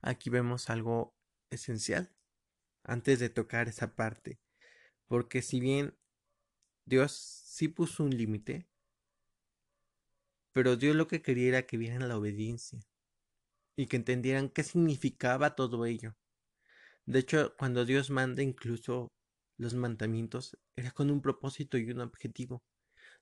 aquí 0.02 0.30
vemos 0.30 0.70
algo 0.70 1.16
esencial 1.50 2.14
antes 2.84 3.20
de 3.20 3.30
tocar 3.30 3.68
esa 3.68 3.96
parte. 3.96 4.40
Porque 5.08 5.42
si 5.42 5.60
bien 5.60 5.98
Dios 6.86 7.14
sí 7.14 7.68
puso 7.68 8.04
un 8.04 8.16
límite, 8.16 8.68
pero 10.52 10.76
Dios 10.76 10.96
lo 10.96 11.08
que 11.08 11.22
quería 11.22 11.48
era 11.50 11.66
que 11.66 11.78
vieran 11.78 12.08
la 12.08 12.18
obediencia 12.18 12.80
y 13.76 13.88
que 13.88 13.98
entendieran 13.98 14.50
qué 14.50 14.64
significaba 14.64 15.56
todo 15.56 15.86
ello. 15.86 16.16
De 17.06 17.20
hecho, 17.20 17.56
cuando 17.58 17.86
Dios 17.86 18.10
manda 18.10 18.42
incluso 18.42 19.12
los 19.58 19.74
mandamientos, 19.74 20.58
era 20.76 20.92
con 20.92 21.12
un 21.12 21.22
propósito 21.22 21.78
y 21.78 21.90
un 21.92 22.02
objetivo. 22.02 22.64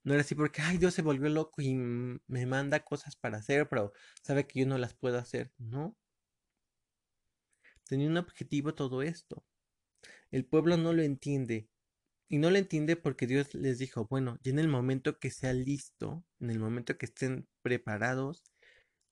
No 0.02 0.14
era 0.14 0.22
así 0.22 0.34
porque, 0.34 0.62
ay, 0.62 0.78
Dios 0.78 0.94
se 0.94 1.02
volvió 1.02 1.28
loco 1.28 1.62
y 1.62 1.74
me 1.74 2.46
manda 2.46 2.84
cosas 2.84 3.16
para 3.16 3.38
hacer, 3.38 3.68
pero 3.68 3.92
sabe 4.22 4.46
que 4.46 4.60
yo 4.60 4.66
no 4.66 4.78
las 4.78 4.94
puedo 4.94 5.18
hacer. 5.18 5.52
No. 5.58 5.96
Tenía 7.86 8.08
un 8.08 8.16
objetivo 8.16 8.74
todo 8.74 9.02
esto. 9.02 9.44
El 10.30 10.44
pueblo 10.44 10.76
no 10.76 10.92
lo 10.92 11.02
entiende. 11.02 11.68
Y 12.28 12.38
no 12.38 12.50
lo 12.50 12.58
entiende 12.58 12.96
porque 12.96 13.26
Dios 13.26 13.54
les 13.54 13.78
dijo, 13.78 14.06
bueno, 14.06 14.38
y 14.42 14.50
en 14.50 14.58
el 14.58 14.68
momento 14.68 15.18
que 15.18 15.30
sea 15.30 15.52
listo, 15.52 16.24
en 16.40 16.50
el 16.50 16.58
momento 16.58 16.96
que 16.98 17.06
estén 17.06 17.46
preparados, 17.62 18.42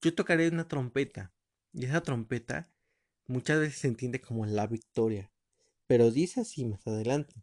yo 0.02 0.14
tocaré 0.14 0.48
una 0.48 0.68
trompeta. 0.68 1.32
Y 1.72 1.86
esa 1.86 2.02
trompeta 2.02 2.68
muchas 3.26 3.60
veces 3.60 3.78
se 3.78 3.88
entiende 3.88 4.20
como 4.20 4.44
la 4.46 4.66
victoria, 4.66 5.30
pero 5.86 6.10
dice 6.10 6.40
así 6.42 6.64
más 6.66 6.86
adelante. 6.86 7.34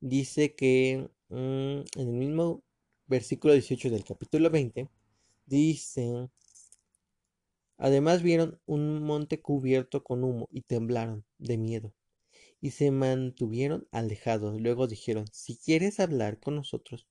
Dice 0.00 0.54
que 0.54 1.08
mm, 1.28 1.34
en 1.34 2.08
el 2.08 2.12
mismo 2.12 2.62
versículo 3.06 3.54
18 3.54 3.90
del 3.90 4.04
capítulo 4.04 4.50
20, 4.50 4.88
dice, 5.46 6.28
además 7.78 8.22
vieron 8.22 8.60
un 8.66 9.02
monte 9.02 9.40
cubierto 9.40 10.04
con 10.04 10.24
humo 10.24 10.48
y 10.50 10.62
temblaron 10.62 11.24
de 11.38 11.58
miedo 11.58 11.94
y 12.60 12.70
se 12.72 12.90
mantuvieron 12.90 13.88
alejados. 13.92 14.60
Luego 14.60 14.86
dijeron, 14.86 15.26
si 15.32 15.56
quieres 15.56 16.00
hablar 16.00 16.40
con 16.40 16.56
nosotros, 16.56 17.08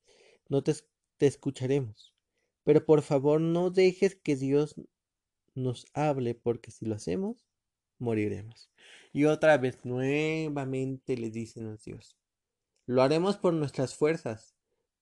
no 0.49 0.63
te, 0.63 0.73
te 1.17 1.27
escucharemos. 1.27 2.10
Pero 2.63 2.85
por 2.85 3.01
favor 3.01 3.41
no 3.41 3.69
dejes 3.69 4.15
que 4.15 4.35
Dios 4.35 4.75
nos 5.55 5.87
hable, 5.93 6.35
porque 6.35 6.71
si 6.71 6.85
lo 6.85 6.95
hacemos, 6.95 7.45
moriremos. 7.97 8.71
Y 9.13 9.25
otra 9.25 9.57
vez, 9.57 9.83
nuevamente 9.83 11.17
le 11.17 11.29
dicen 11.31 11.67
a 11.67 11.75
Dios, 11.77 12.17
lo 12.85 13.01
haremos 13.01 13.37
por 13.37 13.53
nuestras 13.53 13.95
fuerzas, 13.95 14.55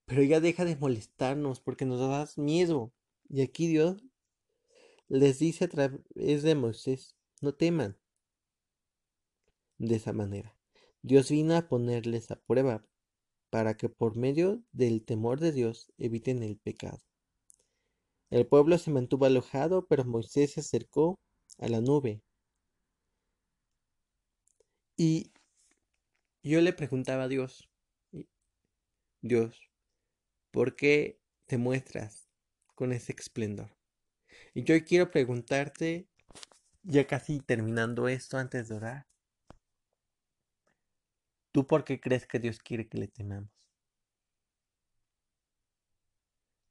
pero 0.04 0.22
ya 0.22 0.40
deja 0.40 0.64
de 0.64 0.76
molestarnos 0.76 1.60
porque 1.60 1.86
nos 1.86 2.00
das 2.00 2.38
miedo. 2.38 2.92
Y 3.28 3.42
aquí 3.42 3.68
Dios 3.68 4.04
les 5.08 5.38
dice 5.38 5.64
a 5.64 5.68
través 5.68 6.42
de 6.42 6.54
Moisés, 6.54 7.16
no 7.40 7.54
teman. 7.54 7.96
De 9.78 9.96
esa 9.96 10.12
manera, 10.12 10.56
Dios 11.02 11.30
vino 11.30 11.56
a 11.56 11.68
ponerles 11.68 12.30
a 12.30 12.36
prueba 12.36 12.84
para 13.48 13.76
que 13.76 13.88
por 13.88 14.16
medio 14.16 14.62
del 14.72 15.04
temor 15.04 15.40
de 15.40 15.52
Dios 15.52 15.92
eviten 15.96 16.42
el 16.42 16.56
pecado. 16.56 17.00
El 18.30 18.46
pueblo 18.46 18.78
se 18.78 18.92
mantuvo 18.92 19.26
alojado, 19.26 19.86
pero 19.86 20.04
Moisés 20.04 20.52
se 20.52 20.60
acercó 20.60 21.18
a 21.58 21.68
la 21.68 21.80
nube. 21.80 22.22
Y 24.96 25.32
yo 26.42 26.60
le 26.60 26.72
preguntaba 26.72 27.24
a 27.24 27.28
Dios, 27.28 27.68
Dios, 29.20 29.60
¿por 30.52 30.76
qué 30.76 31.18
te 31.46 31.58
muestras 31.58 32.28
con 32.74 32.92
ese 32.92 33.12
esplendor? 33.12 33.76
Y 34.54 34.62
yo 34.62 34.74
quiero 34.84 35.10
preguntarte, 35.10 36.08
ya 36.82 37.06
casi 37.06 37.40
terminando 37.40 38.08
esto 38.08 38.38
antes 38.38 38.68
de 38.68 38.76
orar, 38.76 39.06
¿tú 41.52 41.66
por 41.66 41.84
qué 41.84 42.00
crees 42.00 42.26
que 42.26 42.38
Dios 42.38 42.58
quiere 42.58 42.88
que 42.88 42.98
le 42.98 43.08
temamos? 43.08 43.59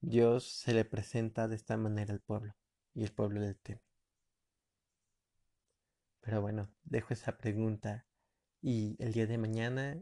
Dios 0.02 0.46
se 0.46 0.74
le 0.74 0.86
presenta 0.86 1.48
de 1.48 1.56
esta 1.56 1.76
manera 1.76 2.14
al 2.14 2.22
pueblo 2.22 2.56
y 2.94 3.04
el 3.04 3.12
pueblo 3.12 3.42
le 3.42 3.54
teme. 3.56 3.82
Pero 6.22 6.42
bueno, 6.42 6.70
dejo 6.84 7.14
esa 7.14 7.38
pregunta 7.38 8.06
y 8.62 8.96
el 9.04 9.14
día 9.14 9.28
de 9.28 9.38
mañana 9.38 10.02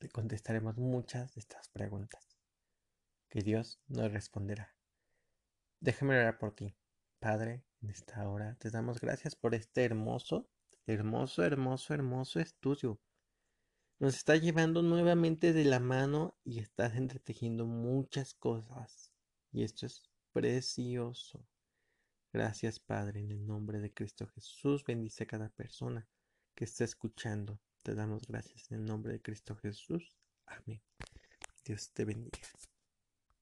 le 0.00 0.08
contestaremos 0.10 0.76
muchas 0.76 1.34
de 1.34 1.40
estas 1.40 1.68
preguntas 1.68 2.36
que 3.28 3.40
Dios 3.40 3.80
nos 3.88 4.12
responderá. 4.12 4.74
Déjame 5.80 6.18
orar 6.18 6.38
por 6.38 6.54
ti. 6.54 6.76
Padre, 7.18 7.64
en 7.80 7.90
esta 7.90 8.28
hora 8.28 8.56
te 8.58 8.70
damos 8.70 9.00
gracias 9.00 9.34
por 9.34 9.54
este 9.54 9.84
hermoso, 9.84 10.48
hermoso, 10.86 11.42
hermoso, 11.42 11.94
hermoso 11.94 12.40
estudio. 12.40 13.00
Nos 13.98 14.14
está 14.14 14.36
llevando 14.36 14.82
nuevamente 14.82 15.52
de 15.54 15.64
la 15.64 15.80
mano 15.80 16.36
y 16.44 16.58
estás 16.58 16.96
entretejiendo 16.96 17.64
muchas 17.64 18.34
cosas. 18.34 19.05
Y 19.56 19.64
esto 19.64 19.86
es 19.86 20.02
precioso. 20.34 21.42
Gracias, 22.30 22.78
Padre, 22.78 23.20
en 23.20 23.30
el 23.30 23.46
nombre 23.46 23.80
de 23.80 23.90
Cristo 23.90 24.26
Jesús. 24.34 24.84
Bendice 24.84 25.24
a 25.24 25.26
cada 25.26 25.48
persona 25.48 26.06
que 26.54 26.64
está 26.64 26.84
escuchando. 26.84 27.58
Te 27.82 27.94
damos 27.94 28.26
gracias 28.26 28.70
en 28.70 28.80
el 28.80 28.84
nombre 28.84 29.14
de 29.14 29.22
Cristo 29.22 29.56
Jesús. 29.56 30.14
Amén. 30.44 30.82
Dios 31.64 31.90
te 31.94 32.04
bendiga. 32.04 32.38